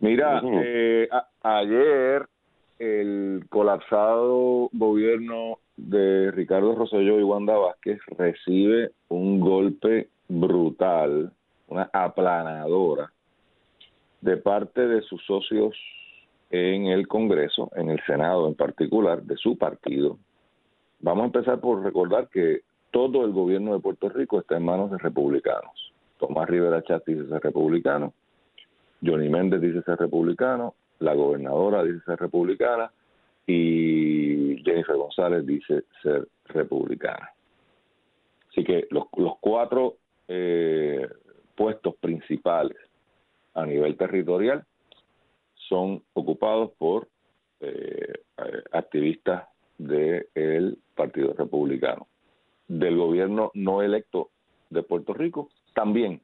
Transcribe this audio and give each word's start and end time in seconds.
Mira, 0.00 0.42
eh, 0.44 1.08
ayer 1.42 2.26
el 2.78 3.44
colapsado 3.50 4.70
gobierno 4.72 5.58
de 5.76 6.30
Ricardo 6.30 6.74
Rosselló 6.74 7.20
y 7.20 7.22
Wanda 7.22 7.56
Vázquez 7.56 8.00
recibe 8.16 8.92
un 9.08 9.40
golpe 9.40 10.08
brutal, 10.28 11.30
una 11.68 11.90
aplanadora 11.92 13.12
de 14.22 14.36
parte 14.38 14.86
de 14.86 15.02
sus 15.02 15.24
socios 15.26 15.76
en 16.50 16.86
el 16.86 17.06
Congreso, 17.06 17.70
en 17.76 17.90
el 17.90 18.00
Senado 18.06 18.48
en 18.48 18.54
particular, 18.54 19.22
de 19.22 19.36
su 19.36 19.56
partido. 19.58 20.18
Vamos 21.00 21.22
a 21.22 21.26
empezar 21.26 21.60
por 21.60 21.82
recordar 21.82 22.28
que 22.28 22.60
todo 22.90 23.24
el 23.24 23.32
gobierno 23.32 23.74
de 23.74 23.80
Puerto 23.80 24.08
Rico 24.08 24.40
está 24.40 24.56
en 24.56 24.64
manos 24.64 24.90
de 24.90 24.98
republicanos. 24.98 25.92
Tomás 26.18 26.48
Rivera 26.48 26.82
dice 27.06 27.28
ser 27.28 27.42
republicano, 27.42 28.12
Johnny 29.04 29.28
Méndez 29.28 29.60
dice 29.60 29.82
ser 29.82 29.98
republicano, 29.98 30.74
la 30.98 31.14
gobernadora 31.14 31.82
dice 31.82 32.00
ser 32.04 32.18
republicana 32.18 32.90
y 33.46 34.62
Jennifer 34.64 34.96
González 34.96 35.46
dice 35.46 35.84
ser 36.02 36.28
republicana. 36.46 37.30
Así 38.50 38.64
que 38.64 38.86
los, 38.90 39.06
cuatro 39.40 39.96
eh, 40.28 41.08
puestos 41.56 41.94
principales 41.96 42.76
a 43.54 43.64
nivel 43.64 43.96
territorial 43.96 44.64
son 45.54 46.02
ocupados 46.14 46.72
por 46.78 47.08
eh, 47.60 48.12
eh, 48.38 48.62
activistas 48.72 49.44
del 49.78 50.78
Partido 50.94 51.32
Republicano. 51.32 52.06
Del 52.68 52.96
gobierno 52.96 53.50
no 53.54 53.82
electo 53.82 54.30
de 54.68 54.82
Puerto 54.82 55.14
Rico, 55.14 55.48
también 55.74 56.20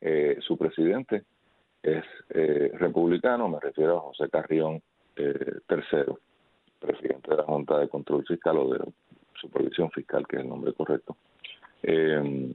eh, 0.00 0.36
su 0.40 0.56
presidente 0.56 1.24
es 1.86 2.04
eh, 2.30 2.70
republicano, 2.74 3.48
me 3.48 3.60
refiero 3.60 3.98
a 3.98 4.00
José 4.00 4.28
Carrión 4.28 4.82
eh, 5.16 5.58
III, 5.68 6.14
presidente 6.78 7.30
de 7.30 7.36
la 7.36 7.44
Junta 7.44 7.78
de 7.78 7.88
Control 7.88 8.24
Fiscal 8.26 8.58
o 8.58 8.74
de 8.74 8.84
Supervisión 9.40 9.90
Fiscal, 9.90 10.26
que 10.26 10.36
es 10.36 10.42
el 10.42 10.48
nombre 10.48 10.72
correcto. 10.72 11.16
Eh, 11.82 12.52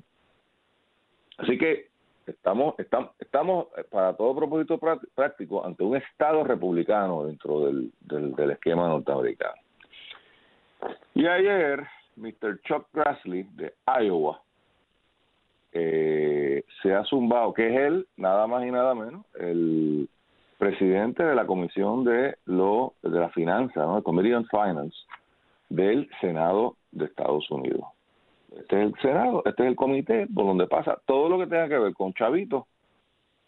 así 1.37 1.57
que 1.57 1.89
estamos, 2.27 2.75
estamos, 2.77 3.11
estamos 3.19 3.67
eh, 3.77 3.83
para 3.89 4.15
todo 4.15 4.35
propósito 4.35 4.79
prá- 4.79 5.01
práctico 5.15 5.65
ante 5.65 5.83
un 5.83 5.95
Estado 5.97 6.43
republicano 6.43 7.25
dentro 7.25 7.65
del, 7.65 7.91
del 8.01 8.51
esquema 8.51 8.87
norteamericano. 8.87 9.55
Y 11.13 11.25
ayer, 11.27 11.85
Mr. 12.15 12.59
Chuck 12.63 12.87
Grassley 12.93 13.43
de 13.55 13.73
Iowa 14.01 14.41
eh, 15.73 16.63
se 16.81 16.93
ha 16.93 17.03
zumbado, 17.05 17.53
que 17.53 17.67
es 17.67 17.79
él, 17.79 18.07
nada 18.17 18.47
más 18.47 18.65
y 18.65 18.71
nada 18.71 18.93
menos, 18.93 19.25
el 19.39 20.09
presidente 20.57 21.23
de 21.23 21.35
la 21.35 21.45
Comisión 21.45 22.03
de 22.03 22.35
lo 22.45 22.93
de 23.01 23.19
la 23.19 23.29
Finanza, 23.29 23.81
¿no? 23.85 23.97
el 23.97 24.03
Committee 24.03 24.35
on 24.35 24.45
Finance 24.47 24.95
del 25.69 26.09
Senado 26.19 26.75
de 26.91 27.05
Estados 27.05 27.49
Unidos. 27.49 27.85
Este 28.55 28.81
es 28.81 28.87
el 28.87 28.95
Senado, 29.01 29.43
este 29.45 29.63
es 29.63 29.69
el 29.69 29.75
comité 29.75 30.27
por 30.27 30.45
donde 30.45 30.67
pasa 30.67 31.01
todo 31.05 31.29
lo 31.29 31.39
que 31.39 31.47
tenga 31.47 31.69
que 31.69 31.79
ver 31.79 31.93
con 31.93 32.13
chavitos 32.13 32.65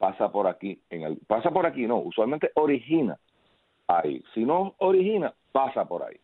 pasa 0.03 0.29
por 0.29 0.47
aquí, 0.47 0.77
en 0.89 1.03
el, 1.03 1.17
pasa 1.27 1.49
por 1.51 1.65
aquí, 1.65 1.87
no, 1.87 1.99
usualmente 1.99 2.51
origina 2.55 3.17
ahí. 3.87 4.21
Si 4.33 4.43
no 4.43 4.75
origina, 4.79 5.33
pasa 5.53 5.85
por 5.85 6.03
ahí. 6.03 6.17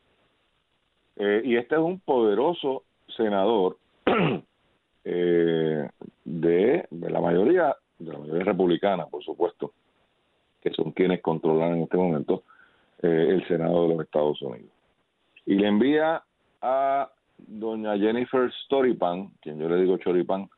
Eh, 1.15 1.43
y 1.45 1.55
este 1.55 1.75
es 1.75 1.81
un 1.81 1.97
poderoso 2.01 2.83
senador 3.15 3.77
eh, 5.11 5.89
de, 6.25 6.87
la 6.91 7.19
mayoría, 7.19 7.75
de 7.97 8.13
la 8.13 8.19
mayoría 8.19 8.43
republicana, 8.43 9.05
por 9.07 9.23
supuesto, 9.23 9.73
que 10.61 10.71
son 10.71 10.91
quienes 10.91 11.21
controlan 11.21 11.77
en 11.77 11.83
este 11.83 11.97
momento 11.97 12.43
eh, 13.01 13.27
el 13.29 13.47
Senado 13.47 13.87
de 13.87 13.95
los 13.95 14.05
Estados 14.05 14.41
Unidos. 14.41 14.71
Y 15.45 15.55
le 15.55 15.67
envía 15.67 16.21
a 16.61 17.09
doña 17.37 17.97
Jennifer 17.97 18.51
Storypan, 18.65 19.29
quien 19.41 19.57
yo 19.59 19.69
le 19.69 19.81
digo 19.81 19.97
Choripan, 19.97 20.49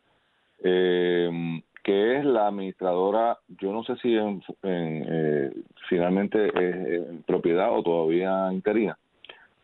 eh, 0.64 1.62
que 1.84 2.18
es 2.18 2.26
la 2.26 2.48
administradora, 2.48 3.38
yo 3.60 3.72
no 3.72 3.84
sé 3.84 3.96
si 3.98 4.16
en, 4.16 4.44
en, 4.64 5.06
eh, 5.08 5.52
finalmente 5.90 6.48
es 6.48 7.10
en 7.10 7.24
propiedad 7.24 7.76
o 7.76 7.82
todavía 7.82 8.52
interina, 8.52 8.98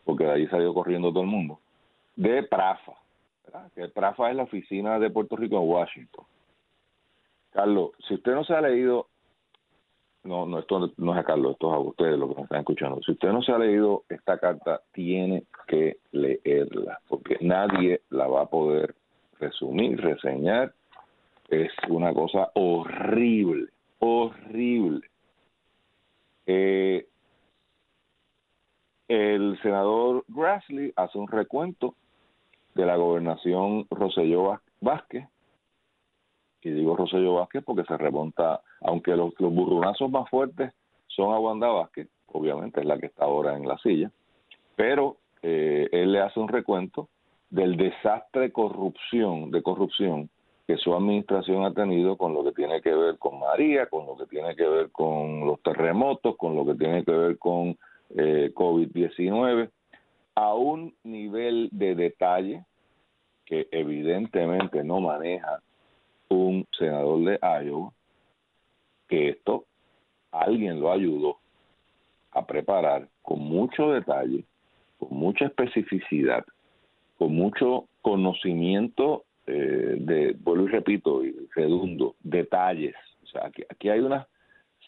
porque 0.03 0.23
de 0.23 0.31
ahí 0.31 0.47
salió 0.47 0.73
corriendo 0.73 1.11
todo 1.11 1.23
el 1.23 1.29
mundo, 1.29 1.59
de 2.15 2.43
PRAFA. 2.43 2.93
¿Verdad? 3.47 3.71
Que 3.73 3.87
PRAFA 3.87 4.29
es 4.29 4.35
la 4.35 4.43
oficina 4.43 4.99
de 4.99 5.09
Puerto 5.09 5.35
Rico 5.35 5.57
en 5.57 5.69
Washington. 5.69 6.25
Carlos, 7.51 7.91
si 8.07 8.15
usted 8.15 8.33
no 8.33 8.43
se 8.43 8.53
ha 8.53 8.61
leído, 8.61 9.07
no, 10.23 10.45
no, 10.45 10.59
esto 10.59 10.91
no 10.97 11.13
es 11.13 11.19
a 11.19 11.23
Carlos, 11.23 11.53
esto 11.53 11.69
es 11.69 11.75
a 11.75 11.79
ustedes 11.79 12.19
lo 12.19 12.27
que 12.27 12.35
nos 12.35 12.43
están 12.43 12.59
escuchando. 12.59 13.01
Si 13.03 13.11
usted 13.11 13.31
no 13.31 13.41
se 13.41 13.51
ha 13.51 13.57
leído 13.57 14.03
esta 14.09 14.37
carta, 14.37 14.81
tiene 14.91 15.45
que 15.67 15.97
leerla, 16.11 16.99
porque 17.07 17.37
nadie 17.41 18.01
la 18.09 18.27
va 18.27 18.41
a 18.41 18.49
poder 18.49 18.95
resumir, 19.39 19.99
reseñar. 20.01 20.73
Es 21.49 21.71
una 21.87 22.13
cosa 22.13 22.51
horrible, 22.55 23.69
horrible. 23.99 25.07
Eh, 26.45 27.07
el 29.07 29.57
senador 29.61 30.25
Grassley 30.27 30.91
hace 30.97 31.17
un 31.17 31.29
recuento 31.29 31.95
de 32.77 32.85
la 32.85 32.95
gobernación 32.95 33.87
Roselló 33.89 34.61
Vázquez, 34.79 35.27
y 36.61 36.69
digo 36.69 36.95
Roselló 36.95 37.35
Vázquez 37.35 37.63
porque 37.65 37.83
se 37.83 37.97
remonta, 37.97 38.61
aunque 38.81 39.15
los, 39.15 39.33
los 39.39 39.53
burrunazos 39.53 40.09
más 40.11 40.29
fuertes 40.29 40.71
son 41.07 41.33
a 41.33 41.39
Wanda 41.39 41.67
Vázquez, 41.67 42.07
obviamente 42.27 42.79
es 42.79 42.85
la 42.85 42.99
que 42.99 43.07
está 43.07 43.25
ahora 43.25 43.55
en 43.55 43.67
la 43.67 43.77
silla, 43.79 44.11
pero 44.75 45.17
eh, 45.41 45.89
él 45.91 46.11
le 46.11 46.21
hace 46.21 46.39
un 46.39 46.47
recuento 46.47 47.09
del 47.49 47.77
desastre 47.77 48.51
corrupción, 48.51 49.49
de 49.51 49.63
corrupción 49.63 50.29
que 50.67 50.77
su 50.77 50.93
administración 50.93 51.63
ha 51.63 51.73
tenido 51.73 52.17
con 52.17 52.33
lo 52.33 52.43
que 52.43 52.51
tiene 52.51 52.81
que 52.81 52.93
ver 52.93 53.17
con 53.17 53.39
María, 53.39 53.87
con 53.87 54.05
lo 54.05 54.17
que 54.17 54.25
tiene 54.25 54.55
que 54.55 54.67
ver 54.67 54.91
con 54.91 55.47
los 55.47 55.61
terremotos, 55.63 56.35
con 56.35 56.55
lo 56.55 56.65
que 56.65 56.75
tiene 56.75 57.05
que 57.05 57.11
ver 57.11 57.37
con 57.37 57.77
eh, 58.17 58.51
COVID-19, 58.53 59.69
a 60.35 60.53
un 60.53 60.93
nivel 61.03 61.69
de 61.71 61.95
detalle 61.95 62.65
que 63.47 63.67
evidentemente 63.71 64.83
no 64.83 64.99
maneja 64.99 65.61
un 66.29 66.67
senador 66.77 67.23
de 67.23 67.39
Iowa, 67.41 67.93
que 69.07 69.29
esto 69.29 69.63
alguien 70.31 70.81
lo 70.81 70.91
ayudó 70.91 71.37
a 72.31 72.45
preparar 72.45 73.07
con 73.21 73.39
mucho 73.39 73.91
detalle, 73.91 74.43
con 74.99 75.17
mucha 75.17 75.45
especificidad, 75.45 76.45
con 77.17 77.33
mucho 77.33 77.85
conocimiento 78.01 79.23
eh, 79.47 79.95
de, 79.97 80.35
vuelvo 80.39 80.65
y 80.65 80.67
repito, 80.67 81.23
y 81.23 81.47
redundo, 81.55 82.15
detalles. 82.19 82.95
O 83.23 83.27
sea, 83.27 83.47
aquí, 83.47 83.63
aquí 83.69 83.89
hay 83.89 84.01
una 84.01 84.27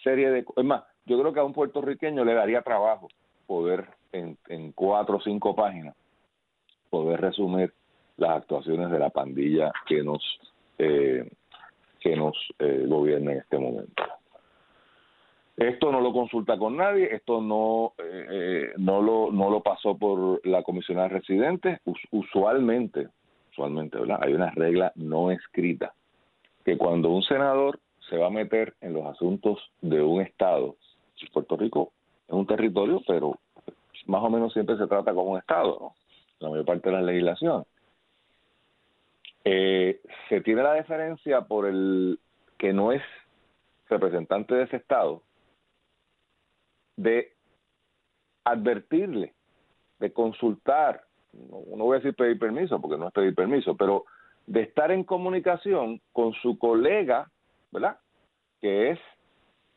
serie 0.03 0.29
de... 0.31 0.45
Es 0.55 0.65
más, 0.65 0.83
yo 1.05 1.17
creo 1.17 1.33
que 1.33 1.39
a 1.39 1.45
un 1.45 1.53
puertorriqueño 1.53 2.25
le 2.25 2.33
daría 2.33 2.61
trabajo 2.61 3.07
poder 3.47 3.87
en, 4.11 4.37
en 4.49 4.73
cuatro 4.73 5.17
o 5.17 5.21
cinco 5.21 5.55
páginas 5.55 5.95
poder 6.89 7.21
resumir 7.21 7.73
las 8.19 8.31
actuaciones 8.31 8.91
de 8.91 8.99
la 8.99 9.09
pandilla 9.09 9.71
que 9.87 10.03
nos 10.03 10.21
eh, 10.77 11.29
que 11.99 12.15
nos 12.15 12.35
eh, 12.59 12.85
gobierna 12.87 13.33
en 13.33 13.39
este 13.39 13.57
momento. 13.57 14.03
Esto 15.59 15.91
no 15.91 15.99
lo 15.99 16.13
consulta 16.13 16.57
con 16.57 16.77
nadie, 16.77 17.13
esto 17.13 17.41
no, 17.41 17.91
eh, 17.97 18.25
eh, 18.29 18.69
no, 18.77 19.01
lo, 19.01 19.29
no 19.29 19.49
lo 19.49 19.61
pasó 19.61 19.97
por 19.97 20.39
la 20.47 20.63
comisionada 20.63 21.09
residente. 21.09 21.81
usualmente, 22.11 23.09
usualmente, 23.51 23.99
¿verdad? 23.99 24.19
Hay 24.21 24.33
una 24.33 24.51
regla 24.51 24.93
no 24.95 25.31
escrita 25.31 25.93
que 26.63 26.77
cuando 26.77 27.09
un 27.09 27.23
senador 27.23 27.77
se 28.09 28.17
va 28.17 28.27
a 28.27 28.31
meter 28.31 28.73
en 28.79 28.93
los 28.93 29.05
asuntos 29.05 29.59
de 29.81 30.01
un 30.01 30.21
estado, 30.21 30.77
Puerto 31.33 31.57
Rico 31.57 31.91
es 32.29 32.33
un 32.33 32.47
territorio, 32.47 33.01
pero 33.05 33.37
más 34.05 34.23
o 34.23 34.29
menos 34.29 34.53
siempre 34.53 34.77
se 34.77 34.87
trata 34.87 35.13
como 35.13 35.31
un 35.31 35.39
estado. 35.39 35.91
La 36.39 36.49
mayor 36.49 36.63
parte 36.63 36.89
de 36.89 36.95
la 36.95 37.01
legislación. 37.01 37.65
Eh, 39.51 39.99
se 40.29 40.41
tiene 40.41 40.61
la 40.61 40.75
diferencia 40.75 41.41
por 41.41 41.65
el 41.65 42.19
que 42.59 42.71
no 42.71 42.91
es 42.91 43.01
representante 43.89 44.53
de 44.53 44.65
ese 44.65 44.75
estado 44.75 45.23
de 46.95 47.33
advertirle, 48.43 49.33
de 49.97 50.13
consultar, 50.13 51.01
no, 51.33 51.83
voy 51.83 51.95
a 51.95 51.99
decir 51.99 52.13
pedir 52.15 52.37
permiso 52.37 52.79
porque 52.79 52.97
no 52.97 53.07
es 53.07 53.13
pedir 53.13 53.33
permiso, 53.33 53.75
pero 53.75 54.05
de 54.45 54.61
estar 54.61 54.91
en 54.91 55.03
comunicación 55.03 55.99
con 56.13 56.33
su 56.33 56.59
colega, 56.59 57.31
¿verdad? 57.71 57.97
Que 58.61 58.91
es 58.91 58.99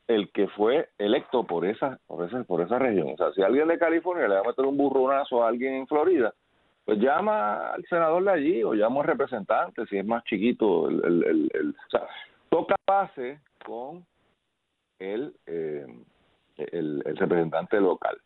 el 0.06 0.30
que 0.32 0.48
fue 0.48 0.90
electo 0.98 1.44
por 1.44 1.64
esa, 1.64 1.98
por 2.06 2.28
esa, 2.28 2.44
por 2.44 2.60
esa 2.60 2.78
región. 2.78 3.14
O 3.14 3.16
sea, 3.16 3.32
si 3.32 3.40
alguien 3.40 3.68
de 3.68 3.78
California 3.78 4.28
le 4.28 4.34
va 4.34 4.40
a 4.40 4.48
meter 4.48 4.66
un 4.66 4.76
burronazo 4.76 5.42
a 5.42 5.48
alguien 5.48 5.72
en 5.72 5.86
Florida, 5.86 6.34
pues 6.84 6.98
llama 6.98 7.72
al 7.72 7.84
senador 7.84 8.24
de 8.24 8.30
allí 8.30 8.62
o 8.64 8.74
llama 8.74 9.00
al 9.00 9.06
representante, 9.06 9.86
si 9.86 9.98
es 9.98 10.06
más 10.06 10.24
chiquito. 10.24 10.88
El, 10.88 11.04
el, 11.04 11.50
el, 11.54 11.70
o 11.70 11.90
sea, 11.90 12.06
toca 12.48 12.74
base 12.86 13.40
con 13.64 14.04
el, 14.98 15.34
eh, 15.46 15.86
el, 16.56 17.02
el 17.04 17.16
representante 17.16 17.80
local. 17.80 18.18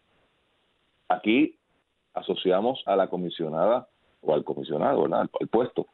Aquí 1.08 1.56
asociamos 2.14 2.82
a 2.86 2.96
la 2.96 3.08
comisionada 3.08 3.86
o 4.22 4.34
al 4.34 4.44
comisionado, 4.44 5.02
¿verdad? 5.02 5.28
al 5.40 5.48
puesto, 5.48 5.86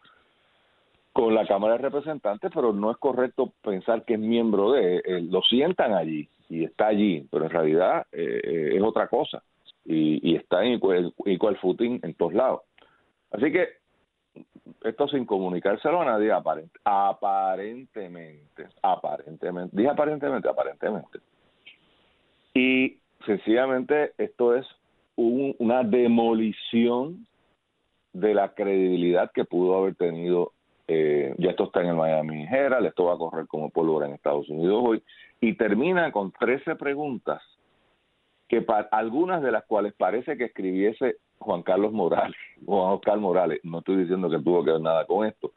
con 1.13 1.35
la 1.35 1.47
Cámara 1.47 1.75
de 1.75 1.83
Representantes, 1.83 2.51
pero 2.55 2.73
no 2.73 2.91
es 2.91 2.97
correcto 2.97 3.53
pensar 3.63 4.05
que 4.05 4.15
es 4.15 4.21
miembro 4.21 4.73
de, 4.73 5.03
eh, 5.05 5.21
lo 5.23 5.43
sientan 5.43 5.93
allí 5.93 6.29
y 6.49 6.65
está 6.65 6.87
allí, 6.87 7.27
pero 7.31 7.45
en 7.45 7.51
realidad 7.51 8.07
eh, 8.13 8.41
eh, 8.43 8.77
es 8.77 8.83
otra 8.83 9.09
cosa 9.09 9.43
y, 9.85 10.37
está 10.37 10.65
en 10.65 10.75
equal, 10.75 11.59
footing 11.61 12.01
en 12.03 12.15
todos 12.15 12.35
lados. 12.35 12.63
Así 13.31 13.51
que 13.51 13.69
esto 14.85 15.09
sin 15.09 15.25
comunicárselo 15.25 16.03
a 16.03 16.05
nadie 16.05 16.33
aparentemente, 16.85 18.67
aparentemente, 18.83 19.77
dije 19.77 19.89
aparentemente, 19.89 20.49
aparentemente. 20.49 21.19
Y 22.55 22.99
sencillamente 23.27 24.13
esto 24.19 24.55
es 24.55 24.67
una 25.17 25.83
demolición 25.83 27.27
de 28.13 28.35
la 28.35 28.55
credibilidad 28.55 29.31
que 29.33 29.45
pudo 29.45 29.77
haber 29.77 29.95
tenido 29.95 30.53
eh, 30.89 31.35
ya 31.39 31.51
esto 31.51 31.65
está 31.65 31.81
en 31.81 31.89
el 31.89 31.95
Miami 31.95 32.45
Herald, 32.45 32.87
esto 32.87 33.05
va 33.05 33.15
a 33.15 33.19
correr 33.19 33.47
como 33.47 33.71
pólvora 33.71 34.07
en 34.07 34.15
Estados 34.15 34.49
Unidos 34.49 34.83
hoy, 34.85 35.03
y 35.41 35.55
termina 35.55 36.11
con 36.13 36.33
13 36.33 36.77
preguntas, 36.77 37.41
que 38.53 38.61
para, 38.61 38.87
algunas 38.93 39.43
de 39.43 39.51
las 39.51 39.65
cuales 39.65 39.95
parece 39.95 40.37
que 40.37 40.45
escribiese 40.45 41.17
Juan 41.39 41.63
Carlos 41.63 41.91
Morales, 41.91 42.37
Juan 42.67 42.93
Oscar 42.93 43.19
Morales, 43.19 43.61
no 43.63 43.79
estoy 43.79 43.97
diciendo 43.97 44.29
que 44.29 44.41
tuvo 44.41 44.63
que 44.63 44.73
ver 44.73 44.81
nada 44.83 45.07
con 45.07 45.27
esto, 45.27 45.53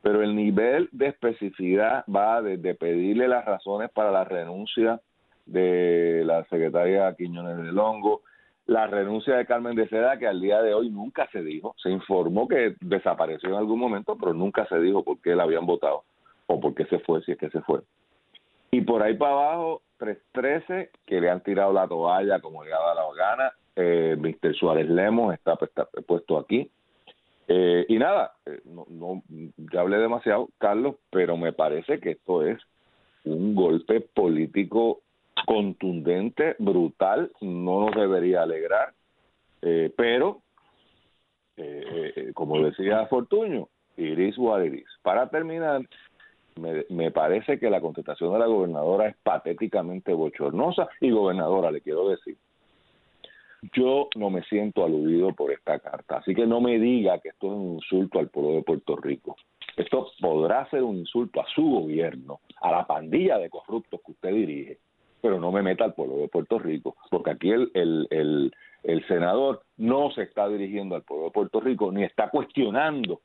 pero 0.00 0.22
el 0.22 0.34
nivel 0.34 0.88
de 0.90 1.08
especificidad 1.08 2.06
va 2.06 2.40
desde 2.40 2.74
pedirle 2.74 3.28
las 3.28 3.44
razones 3.44 3.90
para 3.90 4.10
la 4.10 4.24
renuncia 4.24 4.98
de 5.44 6.22
la 6.24 6.42
secretaria 6.44 7.14
Quiñones 7.18 7.58
de 7.58 7.70
Longo, 7.70 8.22
la 8.64 8.86
renuncia 8.86 9.36
de 9.36 9.44
Carmen 9.44 9.76
de 9.76 9.86
Seda, 9.88 10.18
que 10.18 10.26
al 10.26 10.40
día 10.40 10.62
de 10.62 10.72
hoy 10.72 10.88
nunca 10.88 11.28
se 11.30 11.42
dijo, 11.42 11.74
se 11.76 11.90
informó 11.90 12.48
que 12.48 12.76
desapareció 12.80 13.50
en 13.50 13.56
algún 13.56 13.78
momento, 13.78 14.16
pero 14.18 14.32
nunca 14.32 14.66
se 14.68 14.80
dijo 14.80 15.04
por 15.04 15.20
qué 15.20 15.36
la 15.36 15.42
habían 15.42 15.66
votado 15.66 16.04
o 16.46 16.58
por 16.58 16.74
qué 16.74 16.86
se 16.86 16.98
fue, 17.00 17.22
si 17.24 17.32
es 17.32 17.38
que 17.38 17.50
se 17.50 17.60
fue. 17.60 17.80
Y 18.70 18.82
por 18.82 19.02
ahí 19.02 19.14
para 19.14 19.32
abajo, 19.32 19.82
313, 19.98 20.90
que 21.06 21.20
le 21.20 21.30
han 21.30 21.42
tirado 21.42 21.72
la 21.72 21.88
toalla 21.88 22.40
como 22.40 22.64
le 22.64 22.72
ha 22.72 22.94
la 22.94 23.04
gana. 23.16 23.52
Eh, 23.76 24.16
Mr. 24.18 24.54
Suárez 24.54 24.88
Lemos 24.88 25.34
está, 25.34 25.56
puesto 26.06 26.38
aquí. 26.38 26.70
Eh, 27.46 27.86
y 27.88 27.98
nada, 27.98 28.34
eh, 28.44 28.60
no, 28.64 28.84
no, 28.88 29.22
ya 29.72 29.80
hablé 29.80 29.98
demasiado, 29.98 30.50
Carlos, 30.58 30.96
pero 31.10 31.36
me 31.36 31.52
parece 31.52 31.98
que 31.98 32.10
esto 32.10 32.44
es 32.44 32.58
un 33.24 33.54
golpe 33.54 34.00
político 34.00 35.00
contundente, 35.46 36.56
brutal, 36.58 37.30
no 37.40 37.86
nos 37.86 37.96
debería 37.96 38.42
alegrar, 38.42 38.92
eh, 39.62 39.92
pero, 39.96 40.42
eh, 41.56 42.12
eh, 42.16 42.32
como 42.34 42.60
decía 42.62 43.06
Fortuño, 43.06 43.68
iris 43.96 44.38
what 44.38 44.62
iris. 44.62 44.86
Para 45.02 45.28
terminar, 45.28 45.82
me, 46.58 46.84
me, 46.90 47.10
parece 47.10 47.58
que 47.58 47.70
la 47.70 47.80
contestación 47.80 48.32
de 48.32 48.38
la 48.38 48.46
gobernadora 48.46 49.08
es 49.08 49.16
patéticamente 49.22 50.12
bochornosa. 50.12 50.88
Y 51.00 51.10
gobernadora, 51.10 51.70
le 51.70 51.80
quiero 51.80 52.08
decir, 52.08 52.36
yo 53.72 54.08
no 54.16 54.30
me 54.30 54.42
siento 54.44 54.84
aludido 54.84 55.32
por 55.32 55.52
esta 55.52 55.78
carta, 55.78 56.18
así 56.18 56.34
que 56.34 56.46
no 56.46 56.60
me 56.60 56.78
diga 56.78 57.18
que 57.18 57.30
esto 57.30 57.48
es 57.48 57.52
un 57.52 57.74
insulto 57.74 58.18
al 58.18 58.28
pueblo 58.28 58.52
de 58.52 58.62
Puerto 58.62 58.96
Rico. 58.96 59.36
Esto 59.76 60.08
podrá 60.20 60.68
ser 60.70 60.82
un 60.82 60.98
insulto 60.98 61.40
a 61.40 61.46
su 61.54 61.62
gobierno, 61.62 62.40
a 62.60 62.70
la 62.70 62.86
pandilla 62.86 63.38
de 63.38 63.50
corruptos 63.50 64.00
que 64.04 64.12
usted 64.12 64.30
dirige, 64.30 64.78
pero 65.20 65.40
no 65.40 65.50
me 65.52 65.62
meta 65.62 65.84
al 65.84 65.94
pueblo 65.94 66.16
de 66.16 66.28
Puerto 66.28 66.58
Rico, 66.58 66.96
porque 67.10 67.30
aquí 67.30 67.50
el, 67.50 67.70
el, 67.74 68.52
el, 68.82 69.06
senador 69.06 69.62
no 69.76 70.10
se 70.12 70.22
está 70.22 70.48
dirigiendo 70.48 70.94
al 70.94 71.02
pueblo 71.02 71.26
de 71.26 71.32
Puerto 71.32 71.60
Rico 71.60 71.90
ni 71.92 72.04
está 72.04 72.30
cuestionando 72.30 73.20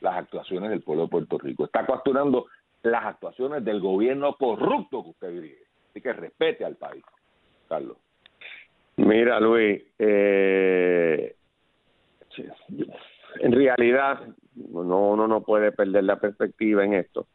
las 0.00 0.16
actuaciones 0.16 0.70
del 0.70 0.82
pueblo 0.82 1.04
de 1.04 1.08
Puerto 1.08 1.38
Rico, 1.38 1.64
está 1.64 1.86
cuestionando 1.86 2.46
las 2.84 3.04
actuaciones 3.04 3.64
del 3.64 3.80
gobierno 3.80 4.36
corrupto 4.36 5.02
que 5.02 5.10
usted 5.10 5.30
dirige. 5.30 5.64
Así 5.90 6.00
que 6.00 6.12
respete 6.12 6.64
al 6.64 6.76
país, 6.76 7.04
Carlos. 7.68 7.96
Mira, 8.96 9.40
Luis, 9.40 9.82
eh, 9.98 11.34
en 13.40 13.52
realidad 13.52 14.20
no, 14.54 15.10
uno 15.10 15.26
no 15.26 15.42
puede 15.42 15.72
perder 15.72 16.04
la 16.04 16.16
perspectiva 16.16 16.84
en 16.84 16.94
esto. 16.94 17.26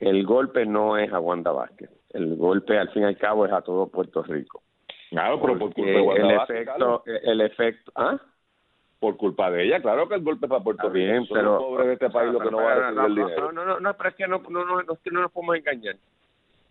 El 0.00 0.26
golpe 0.26 0.66
no 0.66 0.98
es 0.98 1.12
a 1.12 1.20
Wanda 1.20 1.52
Vázquez 1.52 1.90
el 2.16 2.36
golpe 2.36 2.78
al 2.78 2.88
fin 2.90 3.02
y 3.02 3.06
al 3.06 3.18
cabo 3.18 3.46
es 3.46 3.52
a 3.52 3.60
todo 3.62 3.88
Puerto 3.88 4.22
Rico. 4.22 4.62
Claro, 5.10 5.40
pero 5.40 5.58
por 5.58 5.74
culpa 5.74 5.90
de 5.90 6.20
el 6.20 6.30
efecto, 6.30 7.04
el 7.06 7.40
efecto, 7.42 7.92
¿ah? 7.94 8.20
Por 8.98 9.16
culpa 9.16 9.50
de 9.50 9.64
ella, 9.64 9.80
claro 9.80 10.08
que 10.08 10.14
el 10.14 10.22
golpe 10.22 10.48
para 10.48 10.64
Puerto 10.64 10.88
Rico. 10.88 11.26
Pero 11.32 11.58
pobres 11.58 11.86
de 11.86 11.92
este 11.94 12.10
país 12.10 12.32
lo 12.32 12.40
que 12.40 12.50
no, 12.50 12.56
va 12.56 12.72
a 12.72 12.74
recibir 12.76 13.04
el 13.04 13.14
dinero. 13.14 13.52
No, 13.52 13.64
no, 13.64 13.78
no, 13.78 13.94
pero 13.94 14.08
es 14.08 14.14
que 14.14 14.26
no, 14.26 14.42
no, 14.48 14.64
no, 14.64 14.82
no, 14.82 14.98
no 15.04 15.20
nos 15.20 15.32
podemos 15.32 15.56
engañar. 15.56 15.96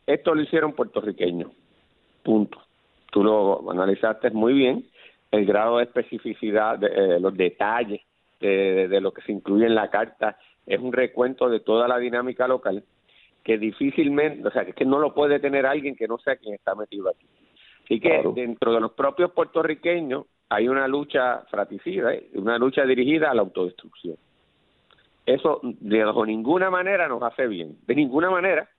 Esto 0.07 0.33
lo 0.33 0.41
hicieron 0.41 0.73
puertorriqueños. 0.73 1.51
Punto. 2.23 2.59
Tú 3.11 3.23
lo 3.23 3.69
analizaste 3.69 4.31
muy 4.31 4.53
bien. 4.53 4.89
El 5.29 5.45
grado 5.45 5.77
de 5.77 5.83
especificidad, 5.83 6.79
de, 6.79 6.87
eh, 6.87 7.19
los 7.19 7.35
detalles 7.35 8.01
de, 8.39 8.87
de 8.87 9.01
lo 9.01 9.11
que 9.11 9.21
se 9.21 9.31
incluye 9.31 9.67
en 9.67 9.75
la 9.75 9.89
carta 9.89 10.37
es 10.65 10.79
un 10.79 10.93
recuento 10.93 11.47
de 11.47 11.59
toda 11.59 11.87
la 11.87 11.99
dinámica 11.99 12.47
local 12.47 12.83
que 13.45 13.59
difícilmente, 13.59 14.47
o 14.47 14.51
sea, 14.51 14.65
que 14.65 14.85
no 14.85 14.97
lo 14.97 15.13
puede 15.13 15.39
tener 15.39 15.67
alguien 15.67 15.95
que 15.95 16.07
no 16.07 16.17
sea 16.17 16.35
quien 16.35 16.55
está 16.55 16.73
metido 16.73 17.09
aquí. 17.09 17.27
Así 17.83 17.99
que 17.99 18.23
dentro 18.33 18.73
de 18.73 18.81
los 18.81 18.93
propios 18.93 19.31
puertorriqueños 19.31 20.25
hay 20.49 20.67
una 20.67 20.87
lucha 20.87 21.43
fratricida, 21.49 22.13
¿eh? 22.13 22.29
una 22.35 22.57
lucha 22.57 22.83
dirigida 22.85 23.31
a 23.31 23.33
la 23.33 23.41
autodestrucción. 23.41 24.17
Eso 25.25 25.59
de 25.63 26.05
ninguna 26.27 26.69
manera 26.69 27.07
nos 27.07 27.23
hace 27.23 27.47
bien, 27.47 27.77
de 27.87 27.95
ninguna 27.95 28.29
manera, 28.29 28.69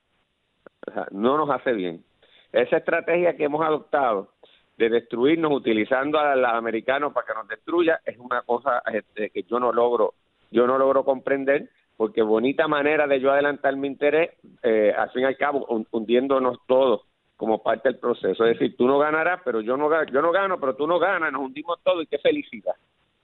o 0.87 0.93
sea, 0.93 1.09
no 1.11 1.37
nos 1.37 1.51
hace 1.51 1.73
bien. 1.73 2.05
Esa 2.53 2.77
estrategia 2.77 3.37
que 3.37 3.45
hemos 3.45 3.65
adoptado 3.65 4.33
de 4.77 4.89
destruirnos 4.89 5.53
utilizando 5.53 6.19
a 6.19 6.37
los 6.37 6.51
americanos 6.51 7.13
para 7.13 7.27
que 7.27 7.35
nos 7.35 7.49
destruya 7.49 8.01
es 8.05 8.17
una 8.19 8.43
cosa 8.43 8.83
este, 8.93 9.31
que 9.31 9.43
yo 9.43 9.59
no 9.59 9.73
logro, 9.73 10.15
yo 10.51 10.67
no 10.67 10.79
logro 10.79 11.05
comprender 11.05 11.71
porque 11.97 12.23
bonita 12.23 12.69
manera 12.69 13.07
de 13.07 13.21
yo 13.21 13.33
adelantar 13.33 13.75
mi 13.77 13.89
interés, 13.89 14.31
eh, 14.63 14.95
al 14.97 15.11
fin 15.11 15.23
y 15.23 15.25
al 15.25 15.37
cabo, 15.37 15.67
hundiéndonos 15.91 16.59
todos 16.67 17.03
como 17.37 17.63
parte 17.63 17.89
del 17.89 17.99
proceso. 17.99 18.45
Es 18.45 18.59
decir, 18.59 18.77
tú 18.77 18.87
no 18.87 18.99
ganarás, 18.99 19.41
pero 19.45 19.61
yo 19.61 19.77
no, 19.77 19.91
yo 20.07 20.23
no 20.23 20.33
gano, 20.33 20.59
pero 20.59 20.75
tú 20.75 20.87
no 20.87 20.99
ganas, 20.99 21.33
nos 21.33 21.43
hundimos 21.43 21.79
todos 21.83 22.03
y 22.03 22.07
qué 22.07 22.19
felicidad. 22.19 22.75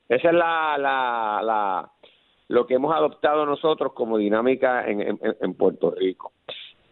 Esa 0.08 0.28
es 0.28 0.34
la, 0.34 0.76
la, 0.78 1.40
la, 1.42 1.90
lo 2.48 2.66
que 2.66 2.74
hemos 2.74 2.94
adoptado 2.94 3.46
nosotros 3.46 3.92
como 3.94 4.18
dinámica 4.18 4.86
en, 4.86 5.18
en, 5.22 5.54
Puerto 5.54 5.92
Rico. 5.92 6.32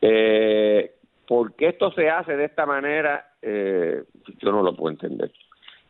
Eh, 0.01 0.95
¿Por 1.27 1.55
qué 1.55 1.69
esto 1.69 1.93
se 1.93 2.09
hace 2.09 2.37
de 2.37 2.47
esta 2.47 2.65
manera? 2.65 3.35
Eh, 3.43 4.05
yo 4.39 4.53
no 4.53 4.63
lo 4.63 4.75
puedo 4.75 4.93
entender. 4.93 5.31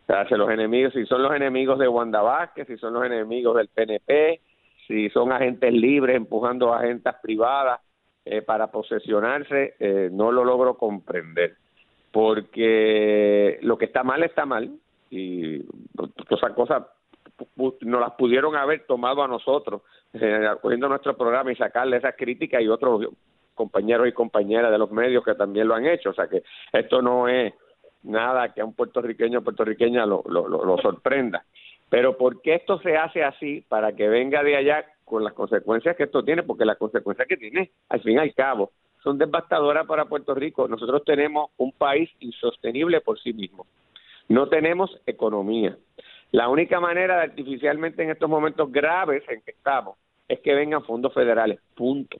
O 0.02 0.06
sea, 0.06 0.36
los 0.36 0.50
enemigos, 0.50 0.92
si 0.92 1.06
son 1.06 1.22
los 1.22 1.32
enemigos 1.32 1.78
de 1.78 1.86
Wanda 1.86 2.20
Vázquez, 2.20 2.66
si 2.66 2.76
son 2.78 2.94
los 2.94 3.04
enemigos 3.04 3.56
del 3.56 3.68
PNP, 3.68 4.40
si 4.88 5.08
son 5.10 5.30
agentes 5.30 5.72
libres 5.72 6.16
empujando 6.16 6.74
a 6.74 6.80
agentes 6.80 7.14
privadas 7.22 7.80
eh, 8.24 8.42
para 8.42 8.70
posesionarse, 8.70 9.74
eh, 9.78 10.08
no 10.12 10.32
lo 10.32 10.44
logro 10.44 10.76
comprender. 10.76 11.56
porque 12.12 13.58
lo 13.62 13.78
que 13.78 13.84
está 13.84 14.02
mal 14.02 14.22
está 14.24 14.44
mal 14.44 14.68
y 15.10 15.60
esas 16.28 16.52
cosas 16.54 16.82
no 17.82 18.00
las 18.00 18.12
pudieron 18.12 18.56
haber 18.56 18.84
tomado 18.86 19.22
a 19.22 19.28
nosotros, 19.28 19.82
eh, 20.14 20.48
cogiendo 20.60 20.88
nuestro 20.88 21.16
programa 21.16 21.52
y 21.52 21.56
sacarle 21.56 21.98
esas 21.98 22.16
críticas 22.16 22.62
y 22.62 22.68
otros 22.68 23.06
compañeros 23.54 24.08
y 24.08 24.12
compañeras 24.12 24.70
de 24.70 24.78
los 24.78 24.90
medios 24.90 25.24
que 25.24 25.34
también 25.34 25.68
lo 25.68 25.74
han 25.74 25.86
hecho. 25.86 26.10
O 26.10 26.14
sea 26.14 26.28
que 26.28 26.42
esto 26.72 27.00
no 27.02 27.28
es 27.28 27.54
nada 28.02 28.52
que 28.52 28.60
a 28.60 28.64
un 28.64 28.74
puertorriqueño 28.74 29.40
o 29.40 29.42
puertorriqueña 29.42 30.06
lo, 30.06 30.22
lo, 30.28 30.48
lo, 30.48 30.78
sorprenda. 30.78 31.44
Pero 31.90 32.16
¿por 32.16 32.40
qué 32.40 32.54
esto 32.54 32.78
se 32.80 32.96
hace 32.96 33.22
así? 33.22 33.64
Para 33.68 33.94
que 33.94 34.08
venga 34.08 34.42
de 34.42 34.56
allá 34.56 34.86
con 35.04 35.24
las 35.24 35.34
consecuencias 35.34 35.96
que 35.96 36.04
esto 36.04 36.24
tiene, 36.24 36.44
porque 36.44 36.64
las 36.64 36.78
consecuencias 36.78 37.28
que 37.28 37.36
tiene, 37.36 37.72
al 37.88 38.00
fin 38.00 38.14
y 38.14 38.18
al 38.18 38.32
cabo, 38.32 38.70
son 39.02 39.18
devastadoras 39.18 39.86
para 39.86 40.04
Puerto 40.04 40.34
Rico. 40.34 40.68
Nosotros 40.68 41.02
tenemos 41.04 41.50
un 41.56 41.72
país 41.72 42.08
insostenible 42.20 43.00
por 43.00 43.18
sí 43.20 43.32
mismo. 43.32 43.66
No 44.28 44.48
tenemos 44.48 45.00
economía. 45.06 45.76
La 46.30 46.48
única 46.48 46.78
manera 46.78 47.16
de 47.16 47.22
artificialmente 47.22 48.04
en 48.04 48.10
estos 48.10 48.30
momentos 48.30 48.70
graves 48.70 49.24
en 49.28 49.42
que 49.42 49.50
estamos 49.50 49.96
es 50.28 50.38
que 50.40 50.54
vengan 50.54 50.84
fondos 50.84 51.12
federales, 51.12 51.58
punto. 51.74 52.18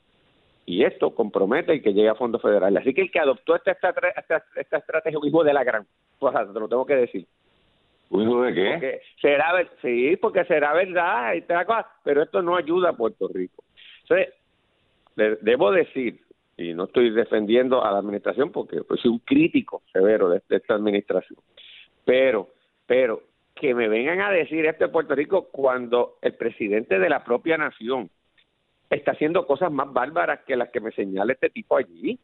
Y 0.67 0.85
esto 0.85 1.15
compromete 1.15 1.75
y 1.75 1.81
que 1.81 1.95
llegue 1.95 2.09
a 2.09 2.17
fondos 2.17 2.43
federales. 2.43 2.81
Así 2.81 2.93
que 2.93 3.03
el 3.03 3.11
que 3.11 3.21
adoptó 3.21 3.55
esta, 3.55 3.71
esta, 3.71 4.45
esta, 4.57 4.77
estrategia 4.79 5.17
es 5.17 5.23
un 5.23 5.29
hijo 5.29 5.45
de 5.45 5.55
la 5.55 5.63
gran. 5.63 5.87
Pues 6.19 6.35
te 6.35 6.59
lo 6.61 6.69
tengo 6.69 6.85
que 6.85 6.97
decir. 6.97 7.27
¿Un 8.21 8.29
hijo 8.29 8.43
de? 8.43 8.71
Porque 8.73 9.01
será, 9.21 9.53
sí, 9.83 10.17
porque 10.17 10.45
será 10.45 10.73
verdad, 10.73 11.35
pero 12.05 12.23
esto 12.23 12.43
no 12.43 12.57
ayuda 12.57 12.91
a 12.91 12.97
Puerto 12.97 13.29
Rico. 13.29 13.65
Entonces, 14.03 14.35
debo 15.43 15.73
decir, 15.73 16.21
y 16.57 16.75
no 16.75 16.85
estoy 16.85 17.11
defendiendo 17.11 17.85
a 17.85 17.93
la 17.93 17.99
administración 17.99 18.53
porque 18.53 18.83
pues, 18.83 19.01
soy 19.01 19.13
un 19.13 19.19
crítico 19.21 19.83
severo 19.93 20.29
de, 20.29 20.43
de 20.49 20.57
esta 20.57 20.75
administración, 20.75 21.39
pero, 22.05 22.49
pero 22.87 23.23
que 23.55 23.75
me 23.75 23.89
vengan 23.89 24.21
a 24.21 24.31
decir 24.31 24.65
esto 24.67 24.85
de 24.85 24.93
Puerto 24.93 25.15
Rico 25.15 25.49
cuando 25.51 26.19
el 26.23 26.35
presidente 26.35 26.99
de 26.99 27.09
la 27.09 27.23
propia 27.25 27.59
nación 27.59 28.11
está 28.89 29.13
haciendo 29.13 29.47
cosas 29.47 29.71
más 29.71 29.93
bárbaras 29.93 30.41
que 30.47 30.57
las 30.57 30.71
que 30.71 30.81
me 30.81 30.91
señala 30.93 31.33
este 31.33 31.51
tipo 31.51 31.77
allí. 31.77 32.19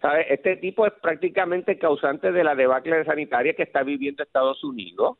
¿Sabe? 0.00 0.32
Este 0.32 0.56
tipo 0.56 0.86
es 0.86 0.92
prácticamente 0.94 1.78
causante 1.78 2.30
de 2.30 2.44
la 2.44 2.54
debacle 2.54 3.04
sanitaria 3.04 3.54
que 3.54 3.64
está 3.64 3.82
viviendo 3.82 4.22
Estados 4.22 4.62
Unidos, 4.62 5.18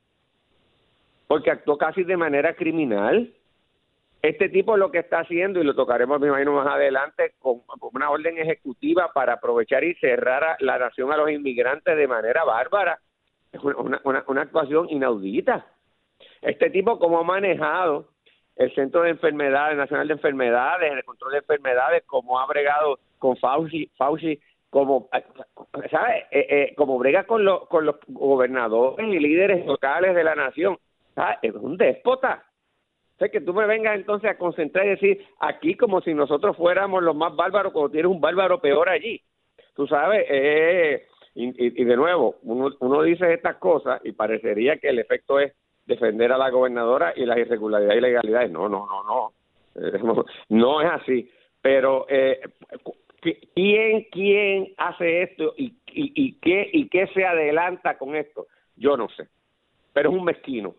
porque 1.27 1.51
actuó 1.51 1.77
casi 1.77 2.05
de 2.05 2.17
manera 2.17 2.55
criminal. 2.55 3.33
Este 4.23 4.49
tipo 4.49 4.77
lo 4.77 4.91
que 4.91 4.99
está 4.99 5.21
haciendo, 5.21 5.61
y 5.61 5.65
lo 5.65 5.75
tocaremos, 5.75 6.21
me 6.21 6.29
imagino, 6.29 6.53
más 6.53 6.67
adelante, 6.67 7.35
con, 7.39 7.63
una 7.93 8.11
orden 8.11 8.39
ejecutiva 8.39 9.13
para 9.13 9.35
aprovechar 9.35 9.85
y 9.85 9.95
cerrar 9.95 10.57
la 10.61 10.79
nación 10.79 11.13
a 11.13 11.17
los 11.17 11.31
inmigrantes 11.31 11.97
de 11.97 12.09
manera 12.09 12.45
bárbara 12.45 12.99
es 13.53 13.63
una, 13.63 14.01
una, 14.05 14.25
una 14.27 14.43
actuación 14.43 14.89
inaudita. 14.91 15.67
Este 16.43 16.71
tipo, 16.71 16.99
como 16.99 17.19
ha 17.19 17.25
manejado 17.25 18.09
el 18.57 18.75
Centro 18.75 19.03
de 19.03 19.11
Enfermedades, 19.11 19.77
Nacional 19.77 20.09
de 20.09 20.15
Enfermedades, 20.15 20.93
el 20.93 21.05
control 21.05 21.33
de 21.33 21.39
enfermedades, 21.39 22.03
como 22.07 22.39
ha 22.41 22.47
bregado 22.47 22.99
con 23.19 23.37
Fauci, 23.37 23.91
Fauci 23.97 24.39
como, 24.71 25.09
¿sabes? 25.91 26.25
Eh, 26.31 26.47
eh, 26.51 26.75
como 26.77 26.99
brega 26.99 27.25
con, 27.25 27.45
los 27.45 27.67
con 27.69 27.87
los 27.87 27.97
gobernadores 28.09 29.07
y 29.09 29.19
líderes 29.19 29.65
locales 29.67 30.15
de 30.15 30.25
la 30.25 30.35
nación. 30.35 30.79
Es 31.43 31.55
un 31.55 31.77
déspota. 31.77 32.45
O 33.15 33.19
sea, 33.19 33.29
que 33.29 33.41
tú 33.41 33.53
me 33.53 33.67
vengas 33.67 33.97
entonces 33.97 34.31
a 34.31 34.39
concentrar 34.39 34.87
y 34.87 34.91
decir 34.91 35.27
aquí 35.41 35.75
como 35.75 36.01
si 36.01 36.15
nosotros 36.15 36.57
fuéramos 36.57 37.03
los 37.03 37.17
más 37.17 37.35
bárbaros, 37.35 37.73
cuando 37.73 37.91
tienes 37.91 38.11
un 38.11 38.21
bárbaro 38.21 38.61
peor 38.61 38.89
allí. 38.89 39.21
Tú 39.75 39.89
sabes, 39.89 40.25
eh, 40.29 41.07
y, 41.35 41.85
de 41.85 41.97
nuevo, 41.97 42.37
uno, 42.43 43.03
dice 43.03 43.33
estas 43.33 43.57
cosas 43.57 44.01
y 44.05 44.13
parecería 44.13 44.77
que 44.77 44.89
el 44.89 44.99
efecto 44.99 45.41
es 45.41 45.53
defender 45.87 46.33
a 46.33 46.39
la 46.39 46.51
gobernadora 46.51 47.13
y 47.17 47.25
las 47.25 47.39
irregularidades 47.39 47.97
y 47.97 47.99
ilegalidades. 47.99 48.51
No, 48.51 48.69
no, 48.69 48.87
no, 48.87 49.03
no. 49.03 49.33
No 50.49 50.81
es 50.81 50.91
así. 50.91 51.31
Pero, 51.61 52.07
eh, 52.09 52.41
¿quién, 53.21 54.07
¿quién 54.11 54.75
hace 54.77 55.23
esto 55.23 55.55
y, 55.57 55.75
y, 55.93 56.13
y, 56.15 56.33
qué, 56.35 56.69
y 56.73 56.89
qué 56.89 57.07
se 57.09 57.25
adelanta 57.25 57.99
con 57.99 58.17
esto? 58.17 58.47
Yo 58.77 58.97
no 58.97 59.09
sé. 59.11 59.29
Pero 59.93 60.11
es 60.11 60.17
un 60.17 60.25
mezquino 60.25 60.75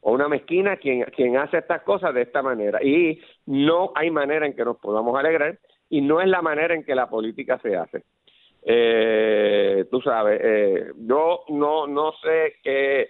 o 0.00 0.12
una 0.12 0.28
mezquina 0.28 0.76
quien, 0.76 1.36
hace 1.36 1.58
estas 1.58 1.82
cosas 1.82 2.14
de 2.14 2.22
esta 2.22 2.40
manera. 2.40 2.82
Y 2.82 3.20
no 3.46 3.92
hay 3.94 4.10
manera 4.10 4.46
en 4.46 4.54
que 4.54 4.64
nos 4.64 4.76
podamos 4.78 5.18
alegrar 5.18 5.58
y 5.90 6.00
no 6.00 6.20
es 6.20 6.28
la 6.28 6.42
manera 6.42 6.74
en 6.74 6.84
que 6.84 6.94
la 6.94 7.08
política 7.08 7.58
se 7.58 7.76
hace 7.76 8.04
eh, 8.68 9.84
tú 9.90 10.00
sabes, 10.00 10.40
eh, 10.42 10.92
yo 10.96 11.44
no, 11.50 11.86
no 11.86 12.12
sé 12.20 12.56
qué, 12.64 13.08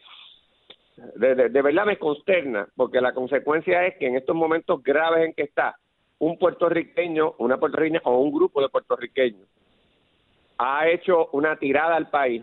de, 1.15 1.63
verdad 1.63 1.87
me 1.87 1.99
consterna, 1.99 2.69
porque 2.77 3.01
la 3.01 3.15
consecuencia 3.15 3.87
es 3.87 3.97
que 3.97 4.07
en 4.07 4.17
estos 4.17 4.37
momentos 4.37 4.83
graves 4.83 5.27
en 5.27 5.33
que 5.33 5.45
está 5.45 5.79
un 6.19 6.39
puertorriqueño, 6.39 7.35
una 7.39 7.59
puertorriqueña 7.59 8.01
o 8.05 8.19
un 8.19 8.33
grupo 8.33 8.63
de 8.63 8.69
puertorriqueños 8.69 9.49
ha 10.59 10.89
hecho 10.89 11.29
una 11.33 11.57
tirada 11.57 11.97
al 11.97 12.09
país, 12.09 12.43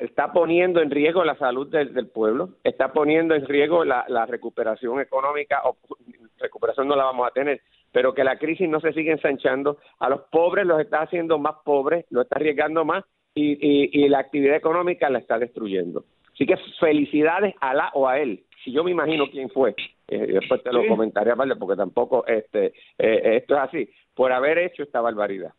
está 0.00 0.32
poniendo 0.32 0.80
en 0.80 0.90
riesgo 0.90 1.24
la 1.24 1.36
salud 1.36 1.68
del, 1.68 2.08
pueblo, 2.08 2.50
está 2.64 2.92
poniendo 2.92 3.34
en 3.34 3.46
riesgo 3.46 3.84
la, 3.84 4.26
recuperación 4.26 5.00
económica, 5.00 5.62
o 5.64 5.76
recuperación 6.38 6.88
no 6.88 6.96
la 6.96 7.04
vamos 7.04 7.26
a 7.26 7.32
tener, 7.32 7.60
pero 7.90 8.14
que 8.14 8.24
la 8.24 8.38
crisis 8.38 8.68
no 8.68 8.80
se 8.80 8.92
sigue 8.92 9.12
ensanchando, 9.12 9.78
a 9.98 10.08
los 10.08 10.22
pobres 10.30 10.66
los 10.66 10.80
está 10.80 11.02
haciendo 11.02 11.38
más 11.38 11.56
pobres, 11.64 12.06
lo 12.10 12.22
está 12.22 12.36
arriesgando 12.36 12.84
más 12.84 13.04
y, 13.34 13.58
y, 13.98 14.08
la 14.08 14.18
actividad 14.18 14.56
económica 14.56 15.08
la 15.08 15.18
está 15.18 15.38
destruyendo. 15.38 16.04
Así 16.42 16.46
que 16.46 16.56
felicidades 16.80 17.54
a 17.60 17.72
la 17.72 17.90
o 17.94 18.08
a 18.08 18.18
él. 18.18 18.42
Si 18.64 18.72
yo 18.72 18.82
me 18.82 18.90
imagino 18.90 19.30
quién 19.30 19.48
fue, 19.48 19.76
eh, 20.08 20.26
después 20.26 20.60
te 20.64 20.72
lo 20.72 20.84
comentaré 20.88 21.30
aparte 21.30 21.54
porque 21.54 21.76
tampoco 21.76 22.26
este 22.26 22.72
eh, 22.98 23.36
esto 23.36 23.54
es 23.54 23.60
así, 23.60 23.88
por 24.12 24.32
haber 24.32 24.58
hecho 24.58 24.82
esta 24.82 25.00
barbaridad. 25.00 25.52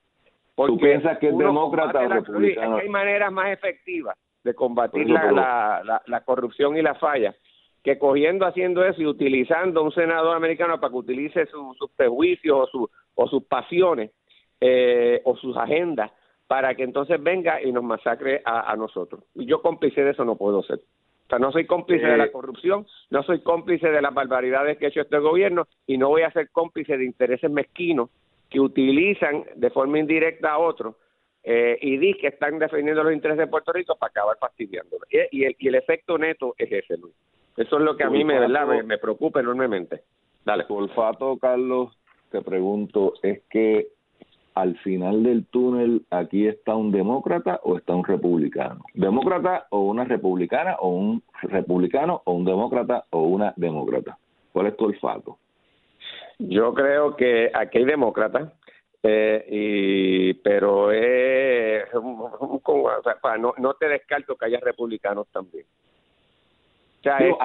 ¿Tú 0.58 0.78
piensas 0.78 1.18
que 1.20 1.30
es 1.30 1.38
demócrata 1.38 2.02
o 2.02 2.10
republicano? 2.10 2.78
hay 2.78 2.90
maneras 2.90 3.32
más 3.32 3.54
efectivas 3.54 4.18
de 4.44 4.54
combatir 4.54 5.10
la, 5.10 5.82
la, 5.86 6.02
la 6.06 6.22
corrupción 6.26 6.76
y 6.76 6.82
la 6.82 6.96
falla 6.96 7.34
que 7.82 7.98
cogiendo, 7.98 8.46
haciendo 8.46 8.84
eso 8.84 9.02
y 9.02 9.06
utilizando 9.06 9.80
a 9.80 9.84
un 9.84 9.94
senador 9.94 10.36
americano 10.36 10.82
para 10.82 10.92
que 10.92 10.98
utilice 10.98 11.46
sus 11.46 11.92
prejuicios 11.96 12.70
o, 12.76 12.90
o 13.16 13.28
sus 13.28 13.44
pasiones 13.46 14.12
eh, 14.60 15.22
o 15.24 15.38
sus 15.38 15.56
agendas 15.56 16.12
para 16.54 16.76
que 16.76 16.84
entonces 16.84 17.20
venga 17.20 17.60
y 17.64 17.72
nos 17.72 17.84
masacre 17.84 18.44
a, 18.46 18.76
nosotros. 18.76 19.24
Y 19.34 19.48
yo 19.48 19.64
cómplice 19.64 20.04
de 20.04 20.12
eso 20.12 20.24
no 20.24 20.36
puedo 20.36 20.62
ser. 20.62 20.78
O 20.78 21.28
sea, 21.28 21.40
no 21.40 21.52
soy 21.52 21.66
cómplice 21.66 22.06
de 22.06 22.16
la 22.16 22.26
eh. 22.26 22.32
corrupción, 22.32 22.86
no 23.10 23.24
soy 23.24 23.42
cómplice 23.42 23.90
de 23.90 24.00
las 24.04 24.14
barbaridades 24.14 24.78
que 24.78 24.86
ha 24.86 24.90
hecho 24.90 25.02
este 25.02 25.18
gobierno 25.18 25.68
y 25.88 25.98
no 25.98 26.10
voy 26.10 26.22
a 26.22 26.30
ser 26.30 26.52
cómplice 26.52 26.96
de 26.96 27.06
intereses 27.06 27.50
mezquinos 27.50 28.12
que 28.52 28.60
utilizan 28.60 29.46
de 29.56 29.72
forma 29.72 29.98
indirecta 29.98 30.52
a 30.52 30.60
otros 30.60 30.96
eh, 31.44 31.80
y 31.82 31.98
di 31.98 32.14
que 32.14 32.28
están 32.28 32.60
defendiendo 32.60 33.04
los 33.04 33.14
intereses 33.14 33.40
de 33.40 33.48
Puerto 33.48 33.74
Rico 33.74 33.96
para 33.96 34.12
acabar 34.12 34.38
fastidiándolo. 34.40 35.08
Y, 35.10 35.46
el, 35.46 35.56
y 35.58 35.68
el 35.70 35.74
efecto 35.74 36.20
neto 36.20 36.54
es 36.60 36.72
ese, 36.72 36.98
Luis. 36.98 37.16
Eso 37.58 37.78
es 37.80 37.84
lo 37.84 37.98
que 37.98 38.04
a 38.04 38.12
mí 38.12 38.24
me, 38.24 38.38
¿verdad? 38.38 38.68
me, 38.84 39.00
preocupa 39.00 39.40
enormemente. 39.40 40.04
Dale. 40.46 40.66
olfato, 40.70 41.36
Carlos, 41.40 41.98
te 42.30 42.44
pregunto, 42.44 43.16
¿es 43.24 43.42
que 43.50 43.88
al 44.56 44.78
final 44.80 45.24
del 45.24 45.46
túnel 45.48 46.06
aquí 46.10 46.48
está 46.48 46.76
un 46.76 46.92
demócrata 46.92 47.60
o 47.64 47.78
está 47.78 47.96
un 47.96 48.04
republicano? 48.04 48.82
¿Demócrata 48.94 49.68
o 49.70 49.82
una 49.82 50.04
republicana 50.04 50.76
o 50.80 50.90
un 50.90 51.24
republicano 51.42 52.22
o 52.26 52.34
un 52.34 52.46
demócrata 52.46 53.06
o 53.10 53.24
una 53.24 53.54
demócrata? 53.56 54.18
¿Cuál 54.52 54.68
es 54.68 54.78
tu 54.78 54.86
olfato? 54.86 55.38
Yo 56.40 56.74
creo 56.74 57.16
que 57.16 57.52
aquí 57.54 57.80
hay 57.80 57.86
demócratas, 57.86 58.52
eh, 59.04 59.46
y 59.50 60.34
pero 60.36 60.92
es, 60.92 61.84
no, 61.94 63.54
no 63.58 63.74
te 63.76 63.88
descarto 63.88 64.36
que 64.36 64.46
haya 64.46 64.60
republicanos 64.60 65.28
también 65.30 65.66
es, 67.04 67.36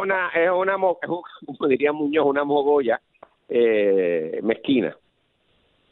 una, 0.00 0.28
es 0.34 0.50
una, 0.50 0.76
como 1.46 1.68
diría 1.68 1.92
Muñoz, 1.92 2.26
una 2.26 2.44
mogolla 2.44 3.00
eh, 3.48 4.40
mezquina. 4.42 4.96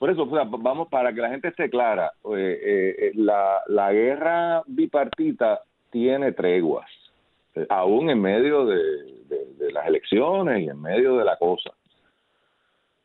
Por 0.02 0.10
eso, 0.10 0.26
vamos, 0.26 0.88
para 0.88 1.12
que 1.14 1.20
la 1.20 1.28
gente 1.28 1.46
esté 1.46 1.70
clara, 1.70 2.10
eh, 2.36 2.60
eh, 2.98 3.12
la, 3.14 3.62
la 3.68 3.92
guerra 3.92 4.60
bipartita 4.66 5.60
tiene 5.90 6.32
treguas, 6.32 6.90
aún 7.68 8.10
en 8.10 8.20
medio 8.20 8.66
de, 8.66 8.80
las 9.72 9.86
elecciones 9.86 10.60
y 10.60 10.68
en 10.68 10.82
medio 10.82 11.18
de 11.18 11.24
la 11.24 11.36
cosa. 11.36 11.70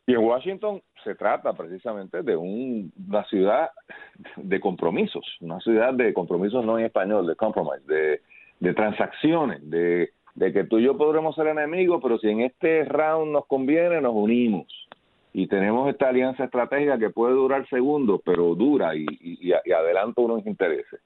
Y 0.07 0.13
en 0.13 0.21
Washington 0.21 0.81
se 1.03 1.13
trata 1.13 1.53
precisamente 1.53 2.23
de 2.23 2.35
una 2.35 3.23
ciudad 3.25 3.69
de 4.35 4.59
compromisos, 4.59 5.23
una 5.39 5.59
ciudad 5.59 5.93
de 5.93 6.15
compromisos 6.15 6.65
no 6.65 6.79
en 6.79 6.85
español, 6.85 7.27
de 7.27 7.35
compromise, 7.35 7.85
de, 7.85 8.21
de 8.59 8.73
transacciones, 8.73 9.69
de, 9.69 10.13
de 10.33 10.51
que 10.51 10.63
tú 10.63 10.79
y 10.79 10.85
yo 10.85 10.97
podremos 10.97 11.35
ser 11.35 11.45
enemigos, 11.45 11.99
pero 12.01 12.17
si 12.17 12.27
en 12.27 12.41
este 12.41 12.85
round 12.85 13.33
nos 13.33 13.45
conviene, 13.45 14.01
nos 14.01 14.15
unimos. 14.15 14.86
Y 15.33 15.47
tenemos 15.47 15.89
esta 15.89 16.09
alianza 16.09 16.45
estratégica 16.45 16.97
que 16.97 17.09
puede 17.09 17.33
durar 17.33 17.67
segundos, 17.69 18.21
pero 18.25 18.55
dura 18.55 18.95
y, 18.95 19.05
y, 19.21 19.51
y 19.65 19.71
adelanta 19.71 20.21
unos 20.21 20.45
intereses. 20.45 20.99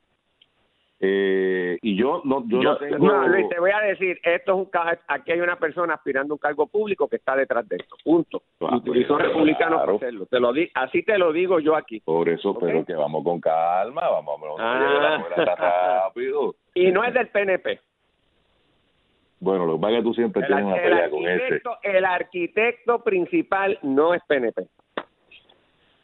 Eh, 1.03 1.79
y 1.81 1.97
yo 1.97 2.21
no, 2.25 2.43
yo, 2.47 2.61
no 2.61 2.77
tengo... 2.77 2.99
No, 2.99 3.27
Luis, 3.27 3.49
te 3.49 3.59
voy 3.59 3.71
a 3.71 3.79
decir, 3.79 4.19
esto 4.21 4.51
es 4.51 4.57
un 4.59 4.69
aquí 5.07 5.31
hay 5.31 5.39
una 5.41 5.55
persona 5.55 5.95
aspirando 5.95 6.33
a 6.33 6.35
un 6.35 6.39
cargo 6.39 6.67
público 6.67 7.07
que 7.07 7.15
está 7.15 7.35
detrás 7.35 7.67
de 7.67 7.77
esto, 7.77 7.95
punto. 8.03 8.43
Ah, 8.61 8.79
y 8.85 9.03
son 9.05 9.19
republicanos 9.19 9.81
hacerlo. 9.95 10.27
Te 10.27 10.39
lo 10.39 10.53
di, 10.53 10.69
así 10.75 11.01
te 11.01 11.17
lo 11.17 11.33
digo 11.33 11.59
yo 11.59 11.75
aquí. 11.75 12.01
Por 12.01 12.29
eso, 12.29 12.55
pero 12.59 12.85
que 12.85 12.93
vamos 12.93 13.23
con 13.23 13.41
calma, 13.41 14.07
vamos, 14.09 14.39
vamos 14.39 14.59
ah. 14.59 15.25
rápido. 16.05 16.53
Y 16.75 16.91
no 16.91 17.03
es 17.03 17.15
del 17.15 17.29
PNP. 17.29 17.79
Bueno, 19.41 19.65
lo 19.65 19.75
que 19.75 19.81
pasa 19.81 19.93
es 19.93 19.97
que 19.97 20.03
tú 20.03 20.13
siempre 20.13 20.45
tienes 20.45 20.65
una 20.65 20.75
pelea 20.75 21.09
con 21.09 21.27
ese. 21.27 21.61
El 21.81 22.05
arquitecto 22.05 23.03
principal 23.03 23.77
no 23.81 24.13
es 24.13 24.21
PNP. 24.27 24.67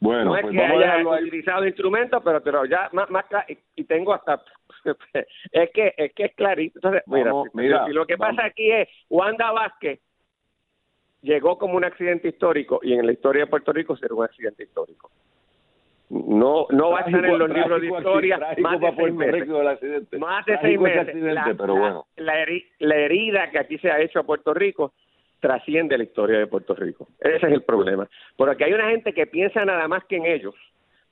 Bueno, 0.00 0.24
no 0.24 0.36
es 0.36 0.42
pues 0.42 0.54
que 0.54 0.62
haya 0.62 1.08
utilizado 1.08 1.64
instrumentos, 1.64 2.20
pero, 2.24 2.42
pero 2.42 2.64
ya 2.64 2.88
más, 2.92 3.08
más 3.10 3.24
y 3.76 3.84
tengo 3.84 4.12
hasta 4.12 4.42
es 5.52 5.70
que 5.70 5.94
es 5.96 6.12
que 6.14 6.24
es 6.24 6.34
clarito. 6.34 6.78
Entonces, 6.78 7.02
mira, 7.54 7.88
lo 7.88 8.06
que 8.06 8.16
pasa 8.16 8.44
aquí 8.44 8.72
es 8.72 8.88
Wanda 9.08 9.52
Vázquez 9.52 10.00
llegó 11.22 11.58
como 11.58 11.76
un 11.76 11.84
accidente 11.84 12.28
histórico 12.28 12.80
y 12.82 12.94
en 12.94 13.06
la 13.06 13.12
historia 13.12 13.44
de 13.44 13.50
Puerto 13.50 13.72
Rico 13.72 13.96
será 13.96 14.14
un 14.14 14.24
accidente 14.24 14.64
histórico. 14.64 15.10
No 16.10 16.66
no 16.70 16.90
va 16.90 17.00
a 17.00 17.02
estar 17.02 17.24
en 17.24 17.38
los 17.38 17.50
libros 17.50 17.80
de 17.80 17.86
historia 17.88 18.38
más 18.58 18.80
de 18.80 18.94
seis 18.96 19.14
meses. 19.14 19.48
Más 20.18 20.46
de 20.46 20.58
seis 20.60 20.80
meses. 20.80 21.14
La, 21.14 21.54
pero 21.56 21.76
bueno. 21.76 22.06
la, 22.16 22.96
herida 22.96 23.50
que 23.50 23.58
aquí 23.58 23.78
se 23.78 23.90
ha 23.90 24.00
hecho 24.00 24.20
a 24.20 24.22
Puerto 24.22 24.54
Rico 24.54 24.94
trasciende 25.40 25.98
la 25.98 26.04
historia 26.04 26.38
de 26.38 26.46
Puerto 26.46 26.74
Rico. 26.74 27.08
Ese 27.20 27.46
es 27.46 27.52
el 27.52 27.62
problema. 27.62 28.08
Porque 28.36 28.64
hay 28.64 28.72
una 28.72 28.90
gente 28.90 29.12
que 29.12 29.26
piensa 29.26 29.64
nada 29.64 29.86
más 29.86 30.04
que 30.04 30.16
en 30.16 30.26
ellos. 30.26 30.54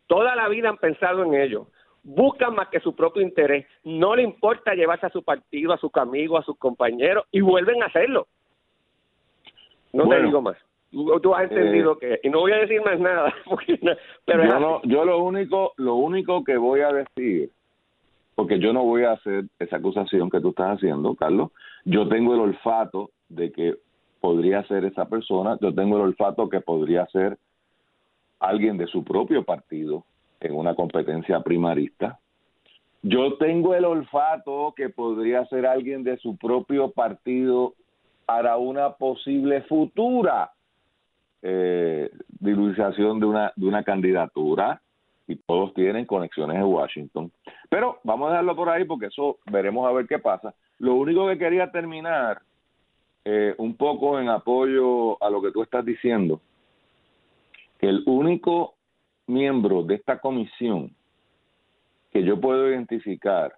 Toda 0.06 0.34
la 0.34 0.48
vida 0.48 0.68
han 0.68 0.78
pensado 0.78 1.24
en 1.24 1.34
ellos 1.34 1.66
buscan 2.06 2.54
más 2.54 2.68
que 2.68 2.78
su 2.78 2.94
propio 2.94 3.20
interés, 3.20 3.66
no 3.82 4.14
le 4.14 4.22
importa 4.22 4.74
llevarse 4.74 5.06
a 5.06 5.10
su 5.10 5.24
partido, 5.24 5.72
a 5.72 5.76
sus 5.76 5.90
amigos, 5.96 6.40
a 6.40 6.44
sus 6.44 6.56
compañeros 6.56 7.24
y 7.32 7.40
vuelven 7.40 7.82
a 7.82 7.86
hacerlo. 7.86 8.28
No 9.92 10.08
te 10.08 10.22
digo 10.22 10.40
más. 10.40 10.56
Tú, 10.90 11.34
has 11.34 11.50
entendido 11.50 11.98
eh, 12.00 12.20
que 12.22 12.28
y 12.28 12.30
no 12.30 12.40
voy 12.40 12.52
a 12.52 12.58
decir 12.58 12.80
más 12.82 12.98
nada, 12.98 13.34
pero 14.24 14.44
yo, 14.44 14.80
yo 14.84 15.04
lo 15.04 15.22
único 15.22 15.72
lo 15.76 15.96
único 15.96 16.44
que 16.44 16.56
voy 16.56 16.80
a 16.80 16.92
decir 16.92 17.50
porque 18.36 18.58
yo 18.60 18.72
no 18.72 18.84
voy 18.84 19.02
a 19.02 19.12
hacer 19.12 19.46
esa 19.58 19.76
acusación 19.76 20.30
que 20.30 20.40
tú 20.40 20.50
estás 20.50 20.76
haciendo, 20.76 21.14
Carlos. 21.16 21.50
Yo 21.84 22.06
tengo 22.06 22.34
el 22.34 22.40
olfato 22.40 23.10
de 23.30 23.50
que 23.50 23.74
podría 24.20 24.62
ser 24.64 24.84
esa 24.84 25.08
persona, 25.08 25.58
yo 25.60 25.74
tengo 25.74 25.96
el 25.96 26.02
olfato 26.02 26.48
que 26.48 26.60
podría 26.60 27.06
ser 27.06 27.38
alguien 28.38 28.76
de 28.76 28.86
su 28.86 29.02
propio 29.02 29.42
partido, 29.42 30.04
en 30.40 30.54
una 30.54 30.74
competencia 30.74 31.40
primarista. 31.40 32.18
Yo 33.02 33.38
tengo 33.38 33.74
el 33.74 33.86
olfato 33.86 34.74
que 34.76 34.90
podría 34.90 35.46
ser 35.46 35.66
alguien 35.66 36.04
de 36.04 36.18
su 36.18 36.36
propio 36.36 36.90
partido 36.90 37.72
para 38.26 38.58
una 38.58 38.90
posible 38.94 39.62
futura 39.62 40.50
eh, 41.42 42.10
de 42.40 42.54
una, 42.54 43.52
de 43.54 43.66
una 43.66 43.82
candidatura 43.82 44.80
y 45.28 45.36
todos 45.36 45.74
tienen 45.74 46.06
conexiones 46.06 46.56
en 46.56 46.64
Washington. 46.64 47.32
Pero 47.68 47.98
vamos 48.04 48.28
a 48.28 48.30
dejarlo 48.32 48.56
por 48.56 48.68
ahí 48.68 48.84
porque 48.84 49.06
eso 49.06 49.38
veremos 49.50 49.86
a 49.88 49.92
ver 49.92 50.06
qué 50.06 50.18
pasa. 50.18 50.54
Lo 50.78 50.94
único 50.94 51.26
que 51.28 51.38
quería 51.38 51.70
terminar 51.70 52.40
eh, 53.24 53.54
un 53.58 53.76
poco 53.76 54.20
en 54.20 54.28
apoyo 54.28 55.22
a 55.22 55.30
lo 55.30 55.42
que 55.42 55.50
tú 55.50 55.62
estás 55.62 55.84
diciendo, 55.84 56.40
que 57.78 57.88
el 57.88 58.02
único 58.06 58.74
miembro 59.26 59.82
de 59.82 59.96
esta 59.96 60.20
comisión 60.20 60.94
que 62.12 62.22
yo 62.22 62.40
puedo 62.40 62.68
identificar 62.68 63.56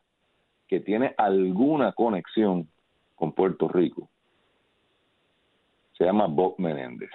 que 0.66 0.80
tiene 0.80 1.14
alguna 1.16 1.92
conexión 1.92 2.66
con 3.14 3.32
Puerto 3.32 3.68
Rico 3.68 4.08
se 5.98 6.04
llama 6.04 6.26
Bob 6.28 6.54
Menéndez. 6.58 7.10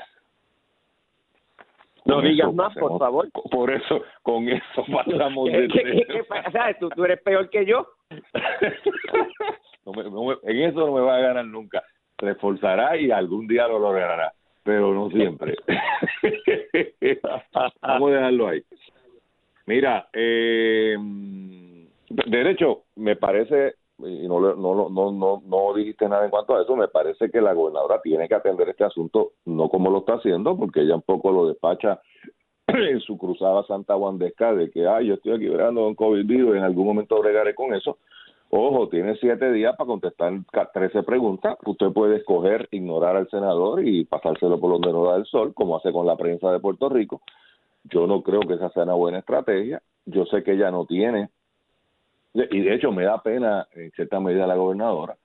No 2.15 2.21
digas 2.21 2.53
más, 2.53 2.75
por 2.75 2.99
favor. 2.99 3.29
Por 3.31 3.71
eso, 3.71 4.03
con 4.21 4.49
eso 4.49 4.85
pasamos 4.91 5.51
de 5.51 5.67
¿Qué, 5.67 6.05
qué, 6.07 6.23
pasa? 6.23 6.73
¿Tú, 6.79 6.89
¿Tú, 6.89 7.03
eres 7.05 7.21
peor 7.21 7.49
que 7.49 7.65
yo. 7.65 7.87
en 10.43 10.61
eso 10.61 10.79
no 10.79 10.93
me 10.93 11.01
va 11.01 11.17
a 11.17 11.21
ganar 11.21 11.45
nunca. 11.45 11.83
Se 12.19 12.31
esforzará 12.31 12.97
y 12.97 13.11
algún 13.11 13.47
día 13.47 13.67
lo 13.67 13.79
logrará 13.79 14.33
pero 14.63 14.93
no 14.93 15.09
siempre. 15.09 15.55
Vamos 17.81 18.11
a 18.11 18.13
dejarlo 18.13 18.47
ahí. 18.47 18.63
Mira, 19.65 20.07
eh, 20.13 20.95
derecho, 22.09 22.83
me 22.95 23.15
parece, 23.15 23.75
y 23.99 24.27
no, 24.27 24.39
no, 24.39 24.89
no, 24.89 25.11
no, 25.11 25.43
no 25.45 25.73
dijiste 25.73 26.09
nada 26.09 26.25
en 26.25 26.31
cuanto 26.31 26.55
a 26.55 26.61
eso, 26.61 26.75
me 26.75 26.87
parece 26.87 27.29
que 27.29 27.41
la 27.41 27.53
gobernadora 27.53 28.01
tiene 28.01 28.27
que 28.27 28.35
atender 28.35 28.69
este 28.69 28.83
asunto, 28.83 29.33
no 29.45 29.69
como 29.69 29.89
lo 29.89 29.99
está 29.99 30.15
haciendo, 30.15 30.57
porque 30.57 30.81
ella 30.81 30.95
un 30.95 31.01
poco 31.01 31.31
lo 31.31 31.47
despacha 31.47 32.01
en 32.67 32.99
su 33.01 33.17
cruzada 33.17 33.63
santa 33.65 33.95
Wandesca 33.95 34.53
de 34.53 34.71
que, 34.71 34.87
ay, 34.87 35.07
yo 35.07 35.13
estoy 35.15 35.33
aquí 35.33 35.47
verando 35.47 35.87
un 35.87 35.95
COVID 35.95 36.29
y 36.29 36.57
en 36.57 36.63
algún 36.63 36.87
momento 36.87 37.19
bregaré 37.19 37.53
con 37.55 37.73
eso, 37.73 37.97
Ojo, 38.55 38.87
tiene 38.87 39.15
siete 39.15 39.51
días 39.51 39.75
para 39.75 39.87
contestar 39.87 40.31
13 40.75 41.01
preguntas. 41.01 41.57
Usted 41.65 41.87
puede 41.91 42.17
escoger 42.17 42.67
ignorar 42.69 43.15
al 43.15 43.27
senador 43.31 43.83
y 43.83 44.05
pasárselo 44.05 44.59
por 44.59 44.73
donde 44.73 44.91
no 44.91 45.05
da 45.05 45.15
el 45.15 45.25
sol, 45.25 45.55
como 45.55 45.75
hace 45.75 45.91
con 45.91 46.05
la 46.05 46.15
prensa 46.15 46.51
de 46.51 46.59
Puerto 46.59 46.87
Rico. 46.87 47.23
Yo 47.85 48.05
no 48.05 48.21
creo 48.21 48.41
que 48.41 48.53
esa 48.53 48.69
sea 48.69 48.83
una 48.83 48.93
buena 48.93 49.17
estrategia. 49.17 49.81
Yo 50.05 50.25
sé 50.25 50.43
que 50.43 50.51
ella 50.51 50.69
no 50.69 50.85
tiene, 50.85 51.29
y 52.33 52.61
de 52.61 52.75
hecho 52.75 52.91
me 52.91 53.03
da 53.03 53.21
pena 53.21 53.67
en 53.73 53.91
cierta 53.91 54.19
medida 54.19 54.47
la 54.47 54.55
gobernadora, 54.55 55.15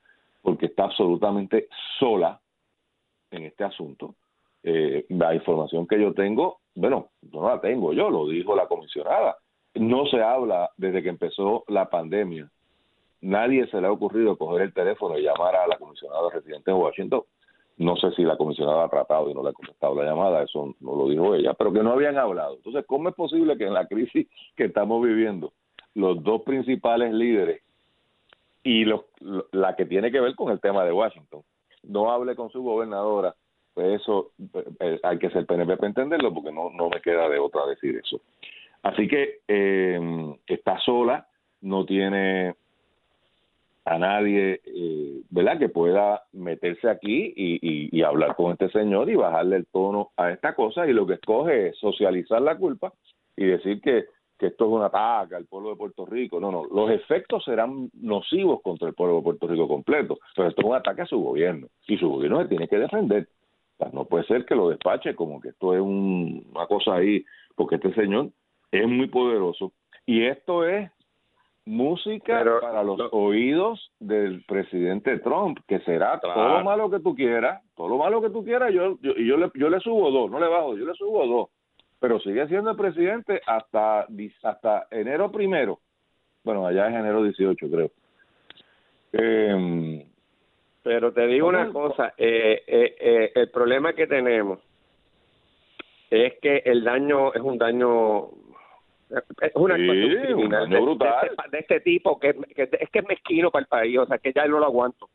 porque 0.42 0.66
está 0.66 0.84
absolutamente 0.84 1.68
sola 1.98 2.40
en 3.30 3.44
este 3.44 3.64
asunto. 3.64 4.14
Eh, 4.62 5.06
la 5.10 5.34
información 5.34 5.86
que 5.86 6.00
yo 6.00 6.12
tengo, 6.12 6.58
bueno, 6.74 7.10
no 7.32 7.48
la 7.48 7.60
tengo 7.60 7.92
yo, 7.92 8.10
lo 8.10 8.28
dijo 8.28 8.54
la 8.54 8.66
comisionada. 8.66 9.36
No 9.74 10.06
se 10.06 10.22
habla 10.22 10.70
desde 10.76 11.02
que 11.02 11.08
empezó 11.08 11.64
la 11.68 11.88
pandemia 11.88 12.50
nadie 13.20 13.66
se 13.68 13.80
le 13.80 13.86
ha 13.86 13.92
ocurrido 13.92 14.36
coger 14.36 14.62
el 14.62 14.72
teléfono 14.72 15.18
y 15.18 15.22
llamar 15.22 15.56
a 15.56 15.66
la 15.66 15.76
comisionada 15.76 16.30
residente 16.30 16.70
de 16.70 16.76
Washington. 16.76 17.22
No 17.78 17.96
sé 17.96 18.10
si 18.12 18.22
la 18.22 18.36
comisionada 18.36 18.84
ha 18.84 18.88
tratado 18.88 19.30
y 19.30 19.34
no 19.34 19.42
le 19.42 19.50
ha 19.50 19.52
contestado 19.52 19.94
la 19.94 20.04
llamada, 20.04 20.42
eso 20.42 20.74
no 20.80 20.96
lo 20.96 21.08
dijo 21.08 21.34
ella, 21.34 21.54
pero 21.54 21.72
que 21.72 21.82
no 21.82 21.92
habían 21.92 22.18
hablado. 22.18 22.56
Entonces, 22.56 22.84
¿cómo 22.86 23.08
es 23.08 23.14
posible 23.14 23.56
que 23.56 23.66
en 23.66 23.74
la 23.74 23.86
crisis 23.86 24.26
que 24.56 24.64
estamos 24.64 25.00
viviendo, 25.02 25.52
los 25.98 26.22
dos 26.22 26.42
principales 26.42 27.12
líderes 27.12 27.62
y 28.62 28.84
los, 28.84 29.02
la 29.52 29.74
que 29.76 29.84
tiene 29.84 30.10
que 30.10 30.20
ver 30.20 30.34
con 30.34 30.52
el 30.52 30.60
tema 30.60 30.84
de 30.84 30.92
Washington, 30.92 31.42
no 31.82 32.10
hable 32.10 32.36
con 32.36 32.50
su 32.50 32.62
gobernadora? 32.62 33.34
Pues 33.74 34.00
eso 34.00 34.30
eh, 34.54 34.64
eh, 34.80 35.00
hay 35.02 35.18
que 35.18 35.30
ser 35.30 35.46
PNP 35.46 35.76
para 35.76 35.88
entenderlo, 35.88 36.32
porque 36.32 36.52
no, 36.52 36.70
no 36.70 36.88
me 36.88 37.00
queda 37.00 37.28
de 37.28 37.38
otra 37.38 37.66
decir 37.66 37.96
eso. 37.96 38.20
Así 38.82 39.08
que 39.08 39.40
eh, 39.48 40.36
está 40.46 40.78
sola, 40.80 41.26
no 41.60 41.84
tiene 41.84 42.54
a 43.88 43.98
nadie, 43.98 44.60
eh, 44.64 45.22
¿verdad?, 45.30 45.58
que 45.58 45.68
pueda 45.68 46.22
meterse 46.32 46.90
aquí 46.90 47.32
y, 47.34 47.88
y, 47.90 48.02
hablar 48.02 48.36
con 48.36 48.52
este 48.52 48.68
señor 48.68 49.08
y 49.08 49.14
bajarle 49.14 49.56
el 49.56 49.66
tono 49.66 50.10
a 50.16 50.30
esta 50.30 50.54
cosa 50.54 50.86
y 50.86 50.92
lo 50.92 51.06
que 51.06 51.14
escoge 51.14 51.68
es 51.68 51.78
socializar 51.78 52.42
la 52.42 52.56
culpa 52.56 52.92
y 53.34 53.46
decir 53.46 53.80
que, 53.80 54.04
que 54.38 54.46
esto 54.46 54.66
es 54.66 54.70
un 54.70 54.82
ataque 54.82 55.34
al 55.34 55.46
pueblo 55.46 55.70
de 55.70 55.76
Puerto 55.76 56.06
Rico. 56.06 56.38
No, 56.38 56.52
no, 56.52 56.64
los 56.64 56.90
efectos 56.90 57.44
serán 57.44 57.90
nocivos 57.94 58.60
contra 58.62 58.88
el 58.88 58.94
pueblo 58.94 59.16
de 59.16 59.22
Puerto 59.22 59.46
Rico 59.48 59.66
completo, 59.66 60.18
pero 60.34 60.48
esto 60.48 60.62
es 60.62 60.68
un 60.68 60.76
ataque 60.76 61.02
a 61.02 61.06
su 61.06 61.18
gobierno 61.18 61.66
y 61.86 61.98
su 61.98 62.08
gobierno 62.08 62.42
se 62.42 62.48
tiene 62.48 62.68
que 62.68 62.78
defender. 62.78 63.28
no 63.92 64.04
puede 64.04 64.24
ser 64.24 64.44
que 64.44 64.54
lo 64.54 64.68
despache 64.68 65.14
como 65.14 65.40
que 65.40 65.48
esto 65.48 65.74
es 65.74 65.80
una 65.80 66.66
cosa 66.66 66.94
ahí, 66.94 67.24
porque 67.56 67.76
este 67.76 67.92
señor 67.94 68.30
es 68.70 68.86
muy 68.86 69.08
poderoso 69.08 69.72
y 70.06 70.24
esto 70.24 70.64
es 70.64 70.90
música 71.64 72.44
para 72.62 72.82
los 72.82 72.98
oídos 73.12 73.92
del 74.00 74.42
presidente 74.46 75.18
Trump, 75.18 75.58
que 75.66 75.80
será 75.80 76.18
todo 76.18 76.48
lo 76.48 76.64
malo 76.64 76.88
que 76.90 77.00
tú 77.00 77.14
quieras, 77.14 77.62
todo 77.76 77.88
lo 77.88 77.98
malo 77.98 78.22
que 78.22 78.30
tú 78.30 78.42
quieras, 78.42 78.72
yo, 78.72 78.98
yo, 79.02 79.14
yo, 79.14 79.36
le, 79.36 79.50
yo 79.54 79.68
le 79.68 79.78
subo 79.80 80.10
dos, 80.10 80.30
no 80.30 80.40
le 80.40 80.48
bajo, 80.48 80.76
yo 80.76 80.86
le 80.86 80.94
subo 80.94 81.26
dos, 81.26 81.48
pero 82.00 82.20
sigue 82.20 82.46
siendo 82.48 82.70
el 82.70 82.76
presidente 82.76 83.40
hasta, 83.46 84.06
hasta 84.42 84.86
enero 84.90 85.30
primero, 85.30 85.80
bueno, 86.44 86.66
allá 86.66 86.88
es 86.88 86.94
enero 86.94 87.22
18 87.22 87.66
creo. 87.70 87.90
Em, 89.12 90.04
pero 90.82 91.12
te 91.12 91.26
digo 91.26 91.48
una 91.48 91.70
cosa, 91.72 92.14
eh, 92.16 92.62
eh, 92.66 92.96
eh, 92.98 93.32
el 93.34 93.50
problema 93.50 93.92
que 93.92 94.06
tenemos 94.06 94.60
es 96.10 96.38
que 96.40 96.62
el 96.64 96.84
daño 96.84 97.34
es 97.34 97.40
un 97.40 97.58
daño 97.58 98.28
es 99.40 99.52
una 99.54 99.74
actuación 99.74 100.22
criminal 100.22 100.68
de, 100.68 100.78
este, 100.78 101.50
de, 101.50 101.58
este, 101.58 101.80
tipo 101.80 102.18
que, 102.18 102.36
es 102.54 102.90
que 102.90 102.98
es 102.98 103.08
mezquino 103.08 103.50
para 103.50 103.62
el 103.62 103.68
país, 103.68 103.98
o 103.98 104.06
sea 104.06 104.18
que 104.18 104.32
ya 104.32 104.46
no 104.46 104.58
lo 104.58 104.66
aguanto. 104.66 105.08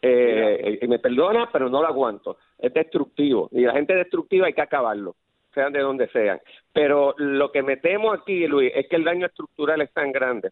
Eh, 0.00 0.78
y 0.82 0.86
me 0.86 0.98
perdona, 0.98 1.48
pero 1.50 1.68
no 1.68 1.80
lo 1.80 1.88
aguanto. 1.88 2.36
Es 2.58 2.72
destructivo 2.74 3.48
y 3.52 3.62
la 3.62 3.72
gente 3.72 3.94
destructiva 3.94 4.46
hay 4.46 4.52
que 4.52 4.60
acabarlo. 4.60 5.16
Sean 5.54 5.72
de 5.72 5.80
donde 5.80 6.08
sean. 6.08 6.40
Pero 6.72 7.14
lo 7.16 7.50
que 7.52 7.62
me 7.62 7.76
temo 7.76 8.12
aquí, 8.12 8.46
Luis, 8.46 8.72
es 8.74 8.88
que 8.88 8.96
el 8.96 9.04
daño 9.04 9.26
estructural 9.26 9.80
es 9.80 9.92
tan 9.92 10.12
grande. 10.12 10.50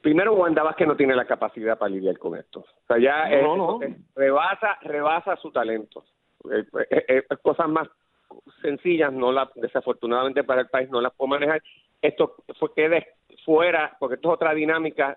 Primero, 0.00 0.34
Wanda 0.34 0.74
que 0.76 0.86
no 0.86 0.96
tiene 0.96 1.14
la 1.14 1.24
capacidad 1.24 1.78
para 1.78 1.90
lidiar 1.90 2.18
con 2.18 2.36
esto. 2.36 2.60
O 2.60 2.86
sea, 2.86 2.98
ya 2.98 3.28
rebasa, 4.16 4.78
rebasa 4.82 5.36
su 5.36 5.50
talento. 5.52 6.04
Eh, 6.50 6.64
eh, 6.90 7.04
eh, 7.08 7.36
cosas 7.40 7.68
más 7.68 7.88
sencillas, 8.60 9.12
no 9.12 9.30
la, 9.30 9.48
desafortunadamente 9.54 10.42
para 10.42 10.62
el 10.62 10.68
país 10.68 10.90
no 10.90 11.00
las 11.00 11.14
puedo 11.14 11.28
manejar. 11.28 11.62
Esto 12.00 12.34
fue 12.58 12.74
quede 12.74 13.06
fuera, 13.44 13.96
porque 14.00 14.16
esto 14.16 14.28
es 14.28 14.34
otra 14.34 14.54
dinámica 14.54 15.16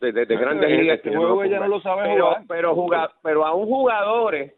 de, 0.00 0.12
de, 0.12 0.36
grandes 0.36 0.68
ligas. 0.70 0.96
Este 0.96 1.16
juego 1.16 1.44
ella 1.44 1.60
no 1.60 1.68
lo 1.68 1.80
sabe 1.80 2.02
pero, 2.02 2.24
jugar. 2.24 2.44
Pero, 2.48 2.74
jugar, 2.74 3.10
pero 3.22 3.46
a 3.46 3.54
un 3.54 3.66
jugadores 3.66 4.52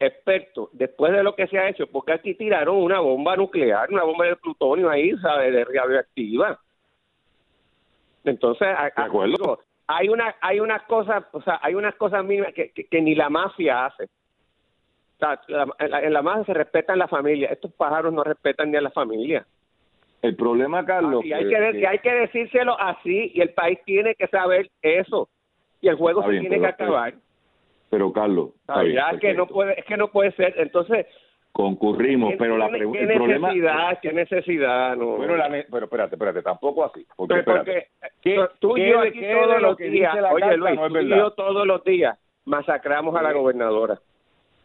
expertos, 0.00 0.68
después 0.72 1.12
de 1.12 1.22
lo 1.22 1.34
que 1.34 1.46
se 1.48 1.58
ha 1.58 1.68
hecho, 1.68 1.86
porque 1.88 2.12
aquí 2.12 2.34
tiraron 2.34 2.76
una 2.76 3.00
bomba 3.00 3.36
nuclear, 3.36 3.90
una 3.90 4.04
bomba 4.04 4.26
de 4.26 4.36
plutonio 4.36 4.88
ahí, 4.88 5.16
¿sabes? 5.18 5.52
De 5.52 5.64
radioactiva. 5.64 6.58
Entonces, 8.24 8.68
hay 9.86 10.08
una 10.08 10.34
hay 10.40 10.60
unas 10.60 10.82
cosas, 10.82 11.24
o 11.32 11.42
sea, 11.42 11.58
hay 11.62 11.74
unas 11.74 11.94
cosas 11.96 12.24
mínimas 12.24 12.52
que, 12.54 12.70
que, 12.70 13.00
ni 13.00 13.14
la 13.14 13.28
mafia 13.28 13.86
hace. 13.86 14.08
en, 15.78 16.12
la, 16.12 16.22
mafia 16.22 16.44
se 16.44 16.54
respetan 16.54 16.98
la 16.98 17.08
familia. 17.08 17.48
Estos 17.48 17.72
pájaros 17.72 18.12
no 18.12 18.22
respetan 18.22 18.70
ni 18.70 18.76
a 18.76 18.82
la 18.82 18.90
familia. 18.90 19.46
El 20.20 20.36
problema, 20.36 20.84
Carlos. 20.84 21.24
y 21.24 21.32
hay 21.32 21.48
que, 21.48 21.86
hay 21.86 21.98
que 22.00 22.12
decírselo 22.12 22.78
así 22.78 23.32
y 23.34 23.40
el 23.40 23.50
país 23.50 23.78
tiene 23.84 24.14
que 24.14 24.26
saber 24.28 24.68
eso. 24.82 25.28
Y 25.80 25.88
el 25.88 25.96
juego 25.96 26.22
se 26.24 26.40
tiene 26.40 26.60
que 26.60 26.66
acabar. 26.66 27.14
Pero, 27.90 28.12
Carlos. 28.12 28.50
es 28.84 29.20
que 29.20 29.34
no 29.34 29.46
puede, 29.46 29.78
es 29.78 29.84
que 29.84 29.96
no 29.96 30.08
puede 30.08 30.32
ser. 30.32 30.54
Entonces, 30.58 31.06
concurrimos, 31.52 32.34
pero 32.38 32.56
la 32.56 32.68
pregunta 32.68 33.00
¿qué 33.00 33.06
necesidad, 33.06 33.98
qué 34.00 34.12
necesidad, 34.12 34.96
no. 34.96 35.16
Bueno, 35.16 35.34
pero 35.70 35.86
espérate, 35.86 36.14
espérate, 36.14 36.42
tampoco 36.42 36.84
así, 36.84 37.06
porque, 37.16 37.42
porque 37.42 37.88
tú 38.60 38.76
y 38.76 38.90
yo 38.90 39.00
aquí 39.00 39.20
todos 39.20 39.62
los 39.62 39.76
días, 39.76 40.16
oye 40.30 40.56
Luis, 40.56 40.78
tú 40.80 40.98
y 40.98 41.08
yo 41.08 41.30
todos 41.32 41.66
los 41.66 41.82
días 41.84 42.18
masacramos 42.44 43.16
a 43.16 43.22
la 43.22 43.32
gobernadora. 43.32 43.98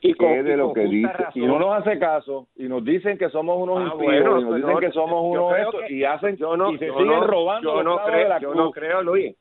Y 0.02 0.14
con, 0.16 0.44
de 0.44 0.58
lo 0.58 0.74
que 0.74 0.82
dice 0.82 1.10
y 1.34 1.40
no 1.46 1.58
nos 1.58 1.76
hace 1.76 1.98
caso 1.98 2.48
y 2.58 2.68
nos 2.68 2.84
dicen 2.84 3.18
que 3.18 3.30
somos 3.30 3.58
unos 3.58 3.80
ah, 3.80 3.94
impíos 3.94 4.42
y 4.42 4.44
nos 4.44 4.56
dicen 4.58 4.78
que 4.80 4.92
somos 4.92 5.24
unos 5.24 5.58
estos 5.58 5.90
y 5.90 6.04
hacen 6.04 6.36
yo 6.36 6.58
no, 6.58 6.74
y 6.74 6.78
se 6.78 6.92
siguen 6.92 7.22
robando 7.22 7.74
yo 7.74 7.84
no 7.84 8.04
creo, 8.04 8.40
yo 8.40 8.54
no 8.54 8.72
creo 8.72 9.02
Luis 9.02 9.34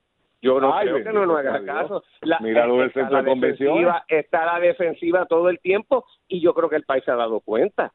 yo 0.43 0.61
no 0.61 0.75
creo 0.81 1.05
que 1.05 1.13
no 1.13 1.25
nos 1.25 1.39
haga 1.39 1.65
caso. 1.65 2.03
La, 2.21 2.39
Mira 2.41 2.67
lo 2.67 2.79
del 2.79 2.93
centro 2.93 3.17
de 3.17 3.25
convención. 3.25 3.87
Está 4.09 4.45
la 4.45 4.61
defensiva 4.61 5.25
todo 5.27 5.49
el 5.49 5.61
tiempo 5.61 6.05
y 6.27 6.41
yo 6.41 6.53
creo 6.53 6.69
que 6.69 6.77
el 6.77 6.83
país 6.83 7.05
se 7.05 7.13
ha 7.13 7.17
dado 7.17 7.41
cuenta. 7.41 7.93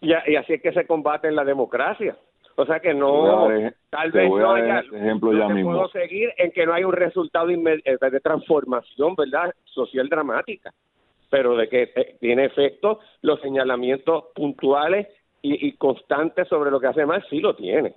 Y, 0.00 0.10
y 0.10 0.36
así 0.36 0.54
es 0.54 0.62
que 0.62 0.72
se 0.72 0.86
combate 0.86 1.28
en 1.28 1.36
la 1.36 1.44
democracia. 1.44 2.16
O 2.56 2.66
sea 2.66 2.80
que 2.80 2.92
no, 2.92 3.48
tal 3.88 4.10
vez 4.10 4.28
no 4.28 4.52
haya, 4.52 4.80
ejemplo 4.80 5.32
ya 5.32 5.48
mismo. 5.48 5.74
puedo 5.74 5.88
seguir 5.90 6.32
en 6.38 6.50
que 6.50 6.66
no 6.66 6.74
hay 6.74 6.82
un 6.82 6.92
resultado 6.92 7.48
eh, 7.50 7.82
de 7.84 8.20
transformación, 8.20 9.14
¿verdad? 9.14 9.54
Social 9.62 10.08
dramática, 10.08 10.74
pero 11.30 11.54
de 11.54 11.68
que 11.68 11.92
eh, 11.94 12.16
tiene 12.18 12.46
efecto 12.46 12.98
los 13.22 13.40
señalamientos 13.42 14.24
puntuales 14.34 15.06
y, 15.40 15.68
y 15.68 15.72
constantes 15.76 16.48
sobre 16.48 16.72
lo 16.72 16.80
que 16.80 16.88
hace 16.88 17.06
mal, 17.06 17.24
sí 17.30 17.38
lo 17.38 17.54
tiene. 17.54 17.94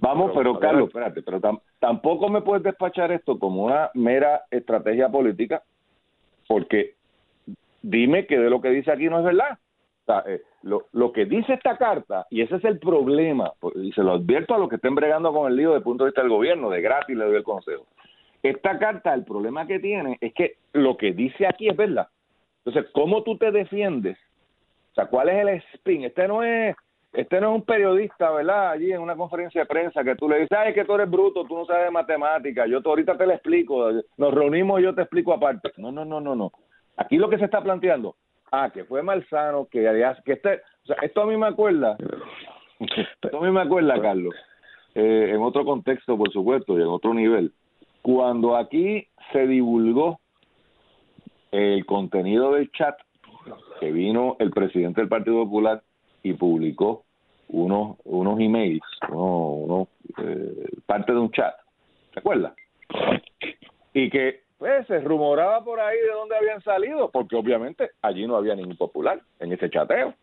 Vamos, 0.00 0.32
pero, 0.34 0.58
Carlos, 0.58 0.88
espérate, 0.88 1.22
pero 1.22 1.40
tampoco 1.78 2.28
me 2.30 2.40
puedes 2.40 2.62
despachar 2.62 3.12
esto 3.12 3.38
como 3.38 3.64
una 3.64 3.90
mera 3.94 4.42
estrategia 4.50 5.10
política, 5.10 5.62
porque 6.48 6.94
dime 7.82 8.26
que 8.26 8.38
de 8.38 8.48
lo 8.48 8.62
que 8.62 8.70
dice 8.70 8.90
aquí 8.90 9.08
no 9.08 9.18
es 9.18 9.24
verdad. 9.24 9.58
O 10.02 10.04
sea, 10.06 10.24
eh, 10.26 10.40
lo, 10.62 10.86
lo 10.92 11.12
que 11.12 11.26
dice 11.26 11.52
esta 11.52 11.76
carta, 11.76 12.26
y 12.30 12.40
ese 12.40 12.56
es 12.56 12.64
el 12.64 12.78
problema, 12.78 13.52
pues, 13.60 13.76
y 13.76 13.92
se 13.92 14.02
lo 14.02 14.12
advierto 14.12 14.54
a 14.54 14.58
los 14.58 14.70
que 14.70 14.76
estén 14.76 14.94
bregando 14.94 15.32
con 15.32 15.50
el 15.50 15.56
lío 15.56 15.68
desde 15.70 15.78
el 15.78 15.84
punto 15.84 16.04
de 16.04 16.10
vista 16.10 16.22
del 16.22 16.30
gobierno, 16.30 16.70
de 16.70 16.80
gratis 16.80 17.16
le 17.16 17.24
doy 17.26 17.36
el 17.36 17.44
consejo. 17.44 17.86
Esta 18.42 18.78
carta, 18.78 19.12
el 19.12 19.24
problema 19.24 19.66
que 19.66 19.80
tiene 19.80 20.16
es 20.22 20.32
que 20.32 20.56
lo 20.72 20.96
que 20.96 21.12
dice 21.12 21.46
aquí 21.46 21.68
es 21.68 21.76
verdad. 21.76 22.08
Entonces, 22.64 22.90
¿cómo 22.92 23.22
tú 23.22 23.36
te 23.36 23.50
defiendes? 23.50 24.16
O 24.92 24.94
sea, 24.94 25.06
¿cuál 25.06 25.28
es 25.28 25.36
el 25.36 25.48
spin? 25.74 26.04
Este 26.04 26.26
no 26.26 26.42
es 26.42 26.74
este 27.12 27.40
no 27.40 27.50
es 27.50 27.54
un 27.56 27.64
periodista, 27.64 28.30
¿verdad? 28.30 28.70
Allí 28.70 28.92
en 28.92 29.00
una 29.00 29.16
conferencia 29.16 29.62
de 29.62 29.66
prensa 29.66 30.04
que 30.04 30.14
tú 30.14 30.28
le 30.28 30.40
dices, 30.40 30.56
ay, 30.56 30.72
que 30.72 30.84
tú 30.84 30.94
eres 30.94 31.10
bruto, 31.10 31.44
tú 31.44 31.56
no 31.56 31.64
sabes 31.64 31.86
de 31.86 31.90
matemáticas, 31.90 32.68
yo 32.68 32.80
ahorita 32.84 33.16
te 33.16 33.26
lo 33.26 33.32
explico, 33.32 33.90
nos 34.16 34.34
reunimos 34.34 34.80
y 34.80 34.84
yo 34.84 34.94
te 34.94 35.02
explico 35.02 35.32
aparte. 35.32 35.72
No, 35.76 35.90
no, 35.90 36.04
no, 36.04 36.20
no, 36.20 36.36
no. 36.36 36.52
Aquí 36.96 37.16
lo 37.16 37.28
que 37.28 37.38
se 37.38 37.46
está 37.46 37.62
planteando, 37.62 38.14
ah, 38.52 38.70
que 38.72 38.84
fue 38.84 39.02
Malsano, 39.02 39.66
que, 39.66 39.82
que 40.24 40.32
este, 40.32 40.54
o 40.84 40.86
sea, 40.86 40.96
esto 41.02 41.22
a 41.22 41.26
mí 41.26 41.36
me 41.36 41.48
acuerda, 41.48 41.96
esto 42.78 43.38
a 43.38 43.40
mí 43.40 43.50
me 43.50 43.62
acuerda, 43.62 44.00
Carlos, 44.00 44.34
eh, 44.94 45.32
en 45.34 45.42
otro 45.42 45.64
contexto, 45.64 46.16
por 46.16 46.30
supuesto, 46.30 46.78
y 46.78 46.82
en 46.82 46.88
otro 46.88 47.12
nivel, 47.12 47.52
cuando 48.02 48.56
aquí 48.56 49.08
se 49.32 49.46
divulgó 49.46 50.20
el 51.50 51.84
contenido 51.86 52.52
del 52.52 52.70
chat 52.70 52.96
que 53.80 53.90
vino 53.90 54.36
el 54.38 54.50
presidente 54.50 55.00
del 55.00 55.08
Partido 55.08 55.44
Popular 55.44 55.82
y 56.22 56.32
publicó 56.34 57.04
unos 57.48 57.96
unos 58.04 58.38
emails, 58.38 58.82
uno, 59.08 59.88
eh, 60.22 60.68
parte 60.86 61.12
de 61.12 61.18
un 61.18 61.30
chat, 61.30 61.54
¿se 62.12 62.20
acuerda? 62.20 62.54
Y 63.92 64.08
que 64.10 64.42
pues 64.58 64.86
se 64.86 65.00
rumoraba 65.00 65.64
por 65.64 65.80
ahí 65.80 65.98
de 65.98 66.12
dónde 66.12 66.36
habían 66.36 66.60
salido, 66.62 67.10
porque 67.10 67.34
obviamente 67.34 67.90
allí 68.02 68.26
no 68.26 68.36
había 68.36 68.54
ningún 68.54 68.76
popular 68.76 69.20
en 69.38 69.52
ese 69.52 69.70
chateo. 69.70 70.14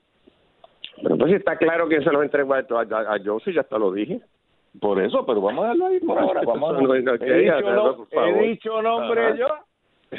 Pero 1.02 1.18
pues 1.18 1.34
está 1.34 1.58
claro 1.58 1.90
que 1.90 2.02
se 2.02 2.12
los 2.12 2.24
entregó 2.24 2.54
a, 2.54 2.60
a, 2.60 3.16
a 3.16 3.20
Josie, 3.24 3.54
ya 3.54 3.62
hasta 3.62 3.78
lo 3.78 3.92
dije. 3.92 4.22
Por 4.80 5.02
eso, 5.02 5.26
pero 5.26 5.42
vamos 5.42 5.66
a 5.66 5.68
darlo 5.70 5.88
ahí 5.88 6.00
por 6.00 6.20
ahora. 6.20 6.42
Vamos 6.46 6.76
a 6.76 6.96
he, 6.96 7.00
dicho, 7.00 8.08
he 8.12 8.48
dicho 8.48 8.82
nombre 8.82 9.38
yo. 9.38 9.48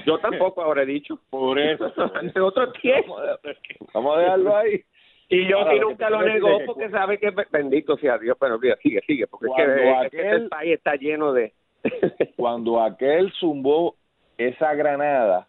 Yo 0.04 0.18
tampoco 0.18 0.62
ahora 0.62 0.82
he 0.82 0.86
dicho. 0.86 1.18
Por 1.30 1.58
eso. 1.58 1.92
Ante 2.14 2.40
otro 2.40 2.72
tiempo. 2.72 3.16
Vamos 3.94 4.16
a 4.16 4.20
dejarlo 4.20 4.56
ahí. 4.56 4.82
Y 5.30 5.46
yo 5.46 5.58
sí 5.70 5.78
nunca 5.78 6.08
lo 6.08 6.22
negó 6.22 6.58
porque 6.64 6.88
sabe 6.88 7.18
que 7.18 7.30
bendito 7.50 7.96
sea 7.98 8.16
Dios, 8.18 8.36
pero 8.40 8.58
mira, 8.58 8.76
sigue, 8.82 9.00
sigue, 9.06 9.26
porque 9.26 9.46
es 9.46 10.10
que, 10.10 10.28
el 10.30 10.48
país 10.48 10.74
está 10.74 10.94
lleno 10.96 11.32
de... 11.32 11.52
cuando 12.36 12.80
aquel 12.80 13.30
zumbó 13.32 13.94
esa 14.38 14.74
granada, 14.74 15.46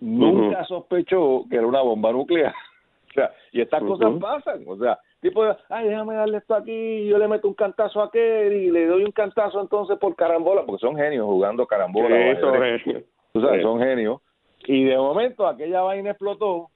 nunca 0.00 0.64
sospechó 0.64 1.44
que 1.50 1.56
era 1.56 1.66
una 1.66 1.82
bomba 1.82 2.12
nuclear. 2.12 2.54
O 3.10 3.12
sea, 3.12 3.32
y 3.50 3.60
estas 3.60 3.82
cosas 3.82 4.12
pasan, 4.20 4.62
o 4.68 4.76
sea, 4.76 4.96
tipo, 5.20 5.42
ay, 5.68 5.88
déjame 5.88 6.14
darle 6.14 6.38
esto 6.38 6.54
aquí, 6.54 7.08
yo 7.08 7.18
le 7.18 7.26
meto 7.26 7.48
un 7.48 7.54
cantazo 7.54 8.00
a 8.00 8.04
aquel 8.04 8.52
y 8.52 8.70
le 8.70 8.86
doy 8.86 9.02
un 9.02 9.10
cantazo 9.10 9.60
entonces 9.60 9.98
por 9.98 10.14
carambola, 10.14 10.64
porque 10.64 10.78
son 10.78 10.94
genios 10.94 11.26
jugando 11.26 11.66
carambola. 11.66 12.08
Sí, 12.36 12.40
son 12.40 12.54
genios. 12.54 13.02
O 13.32 13.40
sea, 13.40 13.60
son 13.62 13.80
genios. 13.80 14.20
Y 14.64 14.84
de 14.84 14.96
momento 14.96 15.44
aquella 15.44 15.80
vaina 15.80 16.10
explotó 16.10 16.68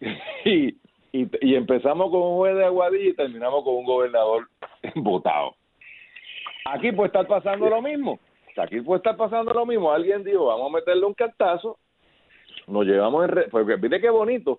y 0.44 0.76
y, 1.14 1.54
empezamos 1.54 2.10
con 2.10 2.22
un 2.22 2.36
juez 2.36 2.56
de 2.56 2.64
Aguadilla 2.64 3.10
y 3.10 3.14
terminamos 3.14 3.62
con 3.62 3.76
un 3.76 3.84
gobernador 3.84 4.48
votado. 4.96 5.54
Aquí 6.64 6.90
puede 6.90 7.06
estar 7.06 7.26
pasando 7.28 7.68
lo 7.68 7.80
mismo. 7.80 8.18
Aquí 8.56 8.80
puede 8.80 8.98
estar 8.98 9.16
pasando 9.16 9.52
lo 9.52 9.64
mismo. 9.64 9.92
Alguien 9.92 10.24
dijo, 10.24 10.46
vamos 10.46 10.72
a 10.72 10.76
meterle 10.76 11.06
un 11.06 11.14
cartazo, 11.14 11.78
nos 12.66 12.84
llevamos 12.84 13.24
en... 13.24 13.30
Re 13.30 13.48
porque 13.48 13.76
mire 13.76 14.00
qué 14.00 14.10
bonito. 14.10 14.58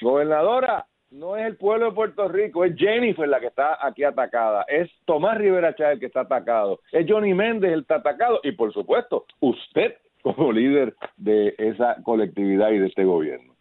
Gobernadora, 0.00 0.86
no 1.10 1.36
es 1.36 1.46
el 1.46 1.56
pueblo 1.56 1.86
de 1.86 1.92
Puerto 1.92 2.28
Rico, 2.28 2.64
es 2.64 2.76
Jennifer 2.76 3.28
la 3.28 3.40
que 3.40 3.46
está 3.46 3.84
aquí 3.84 4.04
atacada, 4.04 4.64
es 4.68 4.88
Tomás 5.06 5.38
Rivera 5.38 5.74
Chávez 5.74 5.94
el 5.94 6.00
que 6.00 6.06
está 6.06 6.20
atacado, 6.20 6.80
es 6.92 7.04
Johnny 7.08 7.34
Méndez 7.34 7.72
el 7.72 7.80
que 7.80 7.94
está 7.94 7.96
atacado 7.96 8.40
y 8.44 8.52
por 8.52 8.72
supuesto 8.72 9.24
usted 9.40 9.96
como 10.22 10.52
líder 10.52 10.94
de 11.16 11.54
esa 11.58 11.96
colectividad 12.04 12.70
y 12.70 12.78
de 12.78 12.86
este 12.86 13.04
gobierno. 13.04 13.57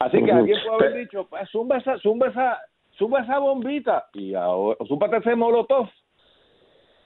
Así 0.00 0.24
que 0.24 0.32
alguien 0.32 0.58
puede 0.66 0.88
haber 0.88 1.00
dicho, 1.00 1.26
pues, 1.28 1.48
zumba 1.50 1.76
esa, 1.76 1.98
zumba 1.98 2.28
esa, 2.28 2.58
zumba 2.96 3.20
esa 3.20 3.38
bombita 3.38 4.06
y 4.14 4.34
ahora, 4.34 4.78
zumba 4.88 5.06
ese 5.06 5.36
molotov. 5.36 5.88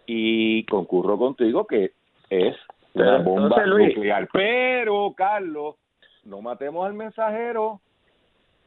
Y 0.06 0.64
concurro 0.66 1.18
contigo 1.18 1.66
que 1.66 1.92
es 2.30 2.56
una 2.94 3.18
bomba 3.18 3.66
nuclear. 3.66 4.28
Pero, 4.32 5.12
Carlos, 5.16 5.74
no 6.24 6.40
matemos 6.40 6.86
al 6.86 6.94
mensajero. 6.94 7.80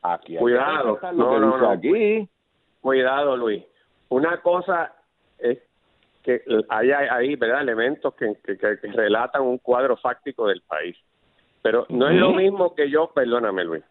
Aquí 0.02 0.36
hay 0.36 0.42
Cuidado, 0.42 1.00
no, 1.14 1.40
no, 1.40 1.58
no. 1.58 1.70
Aquí. 1.70 2.28
Cuidado, 2.82 3.38
Luis. 3.38 3.64
Una 4.10 4.42
cosa 4.42 4.94
es 5.40 5.60
que 6.22 6.42
hay 6.68 6.92
ahí, 6.92 7.36
¿verdad? 7.38 7.62
Elementos 7.62 8.14
que, 8.16 8.34
que, 8.44 8.58
que, 8.58 8.92
relatan 8.92 9.44
un 9.44 9.58
cuadro 9.58 9.96
fáctico 9.96 10.48
del 10.48 10.62
país. 10.64 10.98
Pero 11.62 11.86
no 11.90 12.10
es 12.10 12.16
lo 12.16 12.32
mismo 12.34 12.76
que 12.76 12.90
yo, 12.90 13.12
perdóname, 13.14 13.64
Luis, 13.64 13.84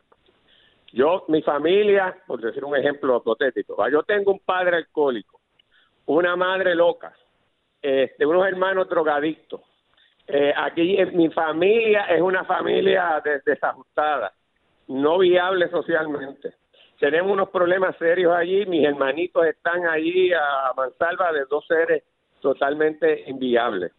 yo, 0.97 1.27
mi 1.29 1.43
familia, 1.43 2.17
por 2.27 2.41
decir 2.41 2.65
un 2.65 2.75
ejemplo 2.75 3.19
hipotético, 3.19 3.77
yo 3.91 4.03
tengo 4.05 4.33
un 4.33 4.39
padre 4.39 4.79
alcohólico, 4.79 5.43
una 6.07 6.35
madre 6.37 6.75
loca, 6.75 7.15
este, 7.83 8.25
unos 8.25 8.47
hermanos 8.47 8.89
drogadictos. 8.89 9.61
Eh, 10.27 10.55
aquí 10.57 10.97
mi 11.13 11.29
familia 11.29 12.05
es 12.05 12.23
una 12.23 12.45
familia 12.45 13.23
desajustada. 13.45 14.33
no 14.89 15.19
viable 15.19 15.69
socialmente. 15.69 16.55
Tenemos 16.99 17.31
unos 17.31 17.51
problemas 17.51 17.95
serios 17.99 18.35
allí, 18.35 18.65
mis 18.65 18.87
hermanitos 18.87 19.45
están 19.45 19.87
allí 19.87 20.33
a 20.33 20.73
mansalva 20.75 21.31
de 21.31 21.45
dos 21.45 21.67
seres 21.67 22.05
totalmente 22.41 23.25
inviables. 23.27 23.93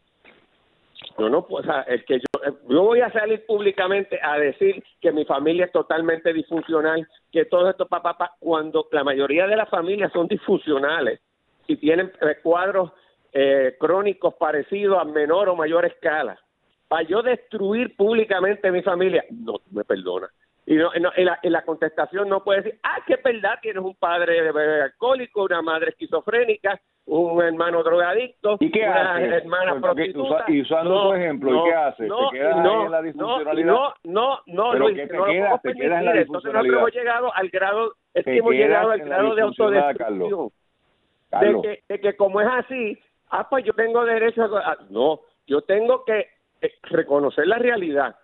No, 1.19 1.45
o 1.47 1.61
sea, 1.61 1.81
es 1.81 2.03
que 2.05 2.15
yo, 2.15 2.26
yo 2.69 2.83
voy 2.83 3.01
a 3.01 3.11
salir 3.11 3.45
públicamente 3.45 4.19
a 4.21 4.37
decir 4.37 4.83
que 5.01 5.11
mi 5.11 5.25
familia 5.25 5.65
es 5.65 5.71
totalmente 5.71 6.33
disfuncional, 6.33 7.07
que 7.31 7.45
todo 7.45 7.69
esto 7.69 7.87
papá, 7.87 8.17
pa, 8.17 8.31
cuando 8.39 8.87
la 8.91 9.03
mayoría 9.03 9.47
de 9.47 9.55
las 9.55 9.69
familias 9.69 10.11
son 10.11 10.27
disfuncionales 10.27 11.19
y 11.67 11.77
tienen 11.77 12.11
cuadros 12.43 12.91
eh, 13.33 13.75
crónicos 13.79 14.35
parecidos 14.35 14.99
a 14.99 15.05
menor 15.05 15.49
o 15.49 15.55
mayor 15.55 15.85
escala. 15.85 16.39
Para 16.87 17.03
yo 17.03 17.21
destruir 17.21 17.95
públicamente 17.95 18.71
mi 18.71 18.81
familia, 18.81 19.23
no 19.29 19.55
me 19.71 19.83
perdona. 19.83 20.29
Y, 20.65 20.75
no, 20.75 20.93
en, 20.93 21.03
la, 21.03 21.39
en, 21.41 21.51
la, 21.51 21.61
contestación 21.63 22.27
no 22.27 22.43
puede 22.43 22.61
decir, 22.61 22.79
ah, 22.83 22.97
qué 23.05 23.17
verdad, 23.23 23.59
tienes 23.61 23.83
un 23.83 23.95
padre 23.95 24.49
alcohólico, 24.81 25.43
una 25.43 25.61
madre 25.61 25.91
esquizofrénica, 25.91 26.79
un 27.09 27.41
hermano 27.41 27.83
drogadicto, 27.83 28.57
¿Y 28.59 28.69
qué 28.69 28.83
una 28.83 29.15
hace? 29.15 29.25
hermana 29.27 29.71
Porque, 29.79 30.11
prostituta. 30.11 30.43
y 30.49 30.61
usando 30.61 30.89
no, 30.93 31.07
tu 31.09 31.13
ejemplo, 31.13 31.51
no, 31.51 31.61
¿y 31.65 31.69
qué 31.69 31.75
hace? 31.75 32.07
No, 32.07 32.29
¿Te 32.29 32.37
quedas 32.37 32.57
no, 32.57 32.79
ahí 32.79 32.85
en 32.85 32.91
la 32.91 33.01
disfuncionalidad? 33.01 33.65
no, 33.73 33.93
no, 34.03 34.39
no, 34.45 34.71
¿Pero 34.71 34.83
Luis, 34.89 34.95
qué 34.97 35.07
te 35.07 35.13
no 35.13 35.19
lo 35.19 35.31
quedas? 35.31 35.47
podemos 35.47 35.61
¿Te 35.61 35.73
quedas 35.73 35.99
en 35.99 36.05
la. 36.05 36.11
Entonces 36.11 36.29
nosotros 36.53 36.65
hemos 36.65 36.93
llegado 36.93 37.33
al 37.33 37.49
grado, 37.49 37.93
es 38.13 38.25
que 38.25 38.37
hemos 38.37 38.51
llegado 38.53 38.91
al 38.91 38.99
grado 38.99 39.35
de 39.35 39.41
autodestrucción. 39.41 40.49
De 40.49 41.29
Carlos, 41.29 41.61
que, 41.61 41.83
de 41.87 41.99
que 42.01 42.15
como 42.17 42.41
es 42.41 42.47
así, 42.47 42.99
ah, 43.29 43.47
pues 43.49 43.63
yo 43.65 43.73
tengo 43.73 44.03
derecho 44.05 44.43
a... 44.57 44.71
a- 44.73 44.77
No, 44.89 45.21
yo 45.45 45.61
tengo 45.61 46.03
que 46.03 46.27
eh, 46.61 46.71
reconocer 46.83 47.47
la 47.47 47.57
realidad 47.57 48.15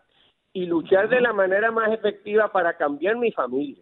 y 0.51 0.65
luchar 0.65 1.07
de 1.07 1.21
la 1.21 1.31
manera 1.31 1.71
más 1.71 1.89
efectiva 1.93 2.49
para 2.51 2.75
cambiar 2.75 3.15
mi 3.15 3.31
familia. 3.31 3.81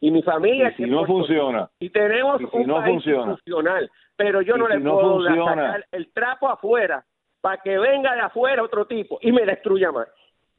Y 0.00 0.10
mi 0.10 0.22
familia... 0.22 0.70
Y 0.70 0.74
si 0.74 0.84
que 0.84 0.90
no 0.90 1.04
funciona. 1.06 1.68
Y 1.80 1.90
tenemos 1.90 2.40
Y 2.40 2.46
si 2.46 2.56
un 2.56 2.66
no 2.66 2.76
país 2.76 2.92
funciona. 2.94 3.24
funcional, 3.36 3.90
pero 4.16 4.42
yo 4.42 4.56
Y 4.56 4.58
no 4.60 4.66
si 4.66 4.72
le 4.74 4.80
no 4.80 4.92
puedo 4.94 5.14
funciona. 5.14 5.54
sacar 5.66 5.86
el 5.92 6.12
trapo 6.12 6.48
afuera 6.48 7.04
para 7.40 7.58
que 7.58 7.78
venga 7.78 8.14
de 8.14 8.20
afuera 8.20 8.62
otro 8.62 8.86
tipo 8.86 9.18
y 9.22 9.32
me 9.32 9.44
destruya 9.44 9.90
más. 9.92 10.08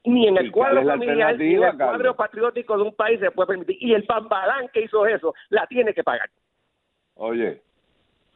Ni 0.06 0.28
en 0.28 0.36
¿Y 0.36 0.38
el 0.38 0.52
cuadro 0.52 0.84
familiar, 0.86 1.38
ni 1.38 1.56
en 1.56 1.64
el 1.64 1.78
cuadro 1.78 2.16
patriótico 2.16 2.78
de 2.78 2.84
un 2.84 2.96
país 2.96 3.20
se 3.20 3.32
puede 3.32 3.48
permitir. 3.48 3.78
Y 3.82 3.94
el 3.94 4.06
pambalán 4.06 4.70
que 4.74 4.82
hizo 4.82 5.06
eso, 5.06 5.34
la 5.50 5.68
tiene 5.68 5.94
que 5.94 6.04
pagar. 6.04 6.30
oye, 7.16 7.62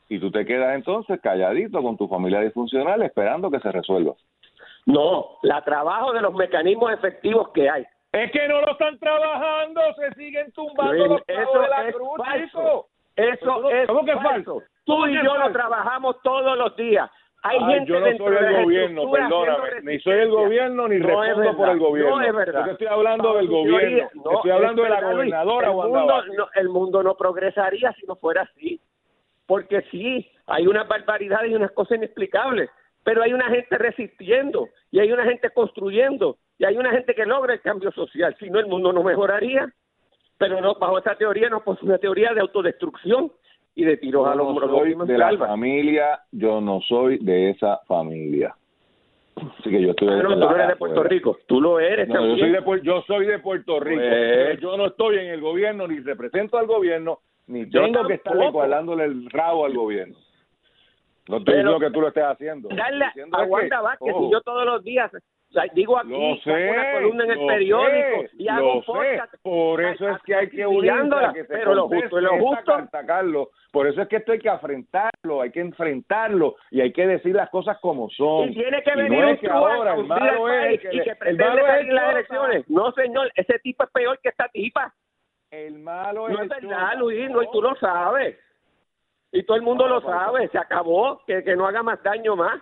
y 0.10 0.20
tú 0.20 0.30
te 0.30 0.46
quedas 0.46 0.76
entonces 0.76 1.20
calladito 1.22 1.82
con 1.82 1.98
tu 1.98 2.08
familia 2.08 2.42
disfuncional 2.42 3.02
esperando 3.02 3.50
que 3.50 3.60
se 3.60 3.72
resuelva. 3.72 4.13
No, 4.86 5.38
la 5.44 5.63
trabajo 5.63 6.12
de 6.12 6.22
los 6.22 6.34
mecanismos 6.34 6.92
efectivos 6.92 7.50
que 7.54 7.70
hay. 7.70 7.86
Es 8.13 8.32
que 8.32 8.47
no 8.47 8.62
lo 8.62 8.71
están 8.73 8.97
trabajando, 8.99 9.82
se 9.95 10.13
siguen 10.13 10.52
tumbando 10.52 11.08
los 11.08 11.21
eso 11.28 11.60
de 11.62 11.67
la 11.67 11.88
es 11.89 11.95
cruz, 11.95 12.10
falso. 12.17 12.88
Eso 13.15 13.45
¿Cómo- 13.45 13.69
es 13.69 13.88
cómo 13.88 14.06
que 14.06 14.13
falso. 14.13 14.62
Tú 14.86 14.93
¿Cómo 14.93 15.08
y 15.08 15.15
yo 15.15 15.36
lo 15.38 15.52
trabajamos 15.52 16.21
todos 16.23 16.58
los 16.58 16.76
días. 16.76 17.10
Hay 17.45 17.58
Ay, 17.60 17.73
gente 17.73 17.91
yo 17.91 17.99
no 17.99 18.06
soy 18.17 18.36
el 18.38 18.63
gobierno, 18.63 19.12
perdóname, 19.12 19.82
ni 19.82 19.99
soy 19.99 20.13
el 20.13 20.30
gobierno 20.30 20.88
ni 20.88 20.97
No 20.97 21.08
respondo 21.08 21.58
por 21.58 21.69
el 21.69 21.80
gobierno. 21.80 22.15
No 22.17 22.21
es 22.26 22.34
verdad. 22.36 22.65
Yo 22.67 22.71
estoy 22.71 22.88
hablando 22.88 23.34
del 23.36 23.47
gobierno, 23.47 24.10
no, 24.23 24.32
estoy 24.32 24.52
hablando 24.52 24.84
es 24.86 24.89
de 24.89 24.95
la 24.95 25.02
gobernadora 25.12 25.67
el 25.67 25.73
mundo, 25.73 26.23
no, 26.38 26.47
el 26.56 26.69
mundo 26.69 27.04
no 27.04 27.15
progresaría 27.17 27.91
si 27.93 28.06
no 28.06 28.15
fuera 28.15 28.43
así. 28.43 28.80
Porque 29.45 29.82
sí, 29.91 30.30
hay 30.47 30.67
unas 30.67 30.88
barbaridades 30.88 31.52
y 31.52 31.56
unas 31.56 31.71
cosas 31.71 31.97
inexplicables, 31.97 32.69
pero 33.04 33.22
hay 33.24 33.34
una 33.34 33.50
gente 33.50 33.78
resistiendo 33.78 34.70
y 34.92 35.00
hay 35.00 35.12
una 35.12 35.24
gente 35.26 35.50
construyendo 35.50 36.38
y 36.58 36.66
hay 36.66 36.78
una 36.78 36.92
gente 36.92 37.13
que 37.13 37.26
logra 37.26 37.54
el 37.54 37.62
cambio 37.62 37.92
social. 37.92 38.36
Si 38.39 38.50
no, 38.50 38.60
el 38.60 38.68
mundo 38.68 38.94
no 38.94 39.04
mejoraría. 39.04 39.72
Pero 40.38 40.60
no, 40.62 40.76
bajo 40.76 40.98
esta 40.98 41.16
teoría 41.16 41.48
no 41.50 41.63
pues 41.63 41.82
una 41.84 41.98
teoría 41.98 42.34
de 42.34 42.42
autodestrucción 42.42 43.32
y 43.76 43.86
de 43.86 43.98
tiros 43.98 44.26
Yo 44.26 44.32
al 44.32 44.38
no 44.38 44.48
hombro. 44.50 44.68
soy 44.70 44.96
de 45.08 45.18
la 45.18 45.38
familia, 45.38 46.20
yo 46.32 46.60
no 46.60 46.82
soy 46.82 47.18
de 47.20 47.52
esa 47.52 47.78
familia. 47.88 48.54
Así 49.36 49.70
que 49.70 49.82
yo 49.82 49.92
estoy 49.92 50.10
Ah, 50.10 50.22
no, 50.24 50.34
tú 50.34 50.39
no 50.39 50.56
eres 50.56 50.68
de 50.70 50.76
Puerto. 50.76 51.04
Rico, 51.04 51.38
tú 51.48 51.60
lo 51.62 51.80
eres 51.80 52.08
No, 52.08 52.13
yo 52.16 52.20
también. 52.20 52.39
soy 52.39 52.52
de 52.52 52.62
Puer- 52.63 52.82
yo 52.84 53.02
soy 53.08 53.26
de 53.26 53.39
Puerto 53.39 53.80
Rico. 53.80 54.02
Pues- 54.02 54.60
yo 54.60 54.78
no 54.78 54.88
estoy 54.88 55.18
en 55.18 55.28
el 55.28 55.42
gobierno 55.42 55.88
ni 55.88 56.00
represento 56.00 56.58
al 56.58 56.68
gobierno 56.68 57.20
ni 57.48 57.68
Yo 57.70 57.82
tengo 57.84 58.06
que 58.08 58.18
tampoco. 58.20 58.50
igualándole 58.50 59.06
el 59.06 59.30
rabo 59.30 59.66
al 59.66 59.74
gobierno. 59.76 60.16
No 61.27 61.38
estoy 61.38 61.53
diciendo 61.55 61.79
que 61.79 61.89
tú 61.91 62.01
lo 62.01 62.07
estés 62.09 62.23
haciendo. 62.23 62.69
Darle 62.69 63.05
Estoy 63.05 63.23
diciendo 63.23 63.38
a 63.38 63.41
es 63.43 63.69
que- 63.69 63.75
Vázquez, 63.81 64.13
ojo, 64.13 64.27
y 64.27 64.31
yo 64.31 64.41
todos 64.41 64.65
los 64.65 64.83
días 64.83 65.12
digo 65.75 65.97
aquí, 65.99 66.09
Lo 66.09 66.36
saco 66.38 66.49
una 66.49 66.83
sé, 66.83 66.91
columna 66.93 67.23
en 67.25 67.31
el 67.31 67.45
periódico 67.47 68.21
sé, 68.21 68.29
y 68.39 68.47
hago 68.47 68.81
podcast. 68.83 69.31
sé. 69.31 69.38
Por 69.43 69.81
eso 69.83 70.09
es 70.09 70.17
que 70.23 70.36
hay 70.36 70.49
que 70.49 70.65
unirse 70.65 70.89
acribillándola, 70.89 71.29
a 71.29 71.33
que 71.33 71.41
se 71.45 71.53
pero 71.53 71.75
lo 71.75 71.88
justo 71.88 72.17
es 72.17 72.23
lo 72.23 72.38
justo. 72.39 72.63
carta, 72.65 73.05
Carlos. 73.05 73.47
Por 73.71 73.88
eso 73.88 74.01
es 74.01 74.07
que 74.07 74.15
esto 74.17 74.31
hay 74.31 74.39
que 74.39 74.49
enfrentarlo, 74.49 75.41
hay 75.41 75.51
que 75.51 75.59
enfrentarlo 75.59 76.55
y 76.71 76.81
hay 76.81 76.91
que 76.91 77.05
decir 77.07 77.36
las 77.36 77.49
cosas 77.51 77.77
como 77.81 78.09
son. 78.09 78.49
Y 78.49 78.53
tiene 78.55 78.81
que 78.81 78.91
Y 78.93 78.95
venir 78.95 79.19
no 79.21 79.27
es 79.29 79.39
que 79.39 79.47
ahora 79.47 79.93
el 79.93 80.03
malo 80.05 80.45
al 80.47 80.73
es 80.73 80.81
que 80.81 80.88
y 80.95 81.01
que 81.01 81.09
el 81.12 81.17
pretende 81.17 81.43
es 81.62 81.79
el 81.88 81.95
las 81.95 82.12
elecciones. 82.15 82.69
No, 82.69 82.91
señor, 82.93 83.31
ese 83.36 83.59
tipo 83.59 83.83
es 83.83 83.91
peor 83.91 84.19
que 84.23 84.29
esta 84.29 84.47
tipa. 84.49 84.91
El 85.51 85.77
malo 85.79 86.29
No 86.29 86.41
es 86.41 86.51
es 86.51 86.57
el 86.63 86.67
verdad. 86.67 86.97
Luis, 86.97 87.29
no, 87.29 87.43
y 87.43 87.47
tú 87.51 87.62
lo 87.62 87.75
sabes. 87.75 88.38
Y 89.34 89.43
todo 89.43 89.58
el 89.58 89.63
mundo 89.63 89.88
No, 89.88 89.96
lo 89.96 90.02
sabe, 90.02 90.48
se 90.50 90.60
acabó, 90.60 91.22
que, 91.26 91.43
que 91.43 91.56
no 91.56 91.65
haga 91.65 91.82
más 91.82 92.02
daño 92.04 92.36
más. 92.36 92.62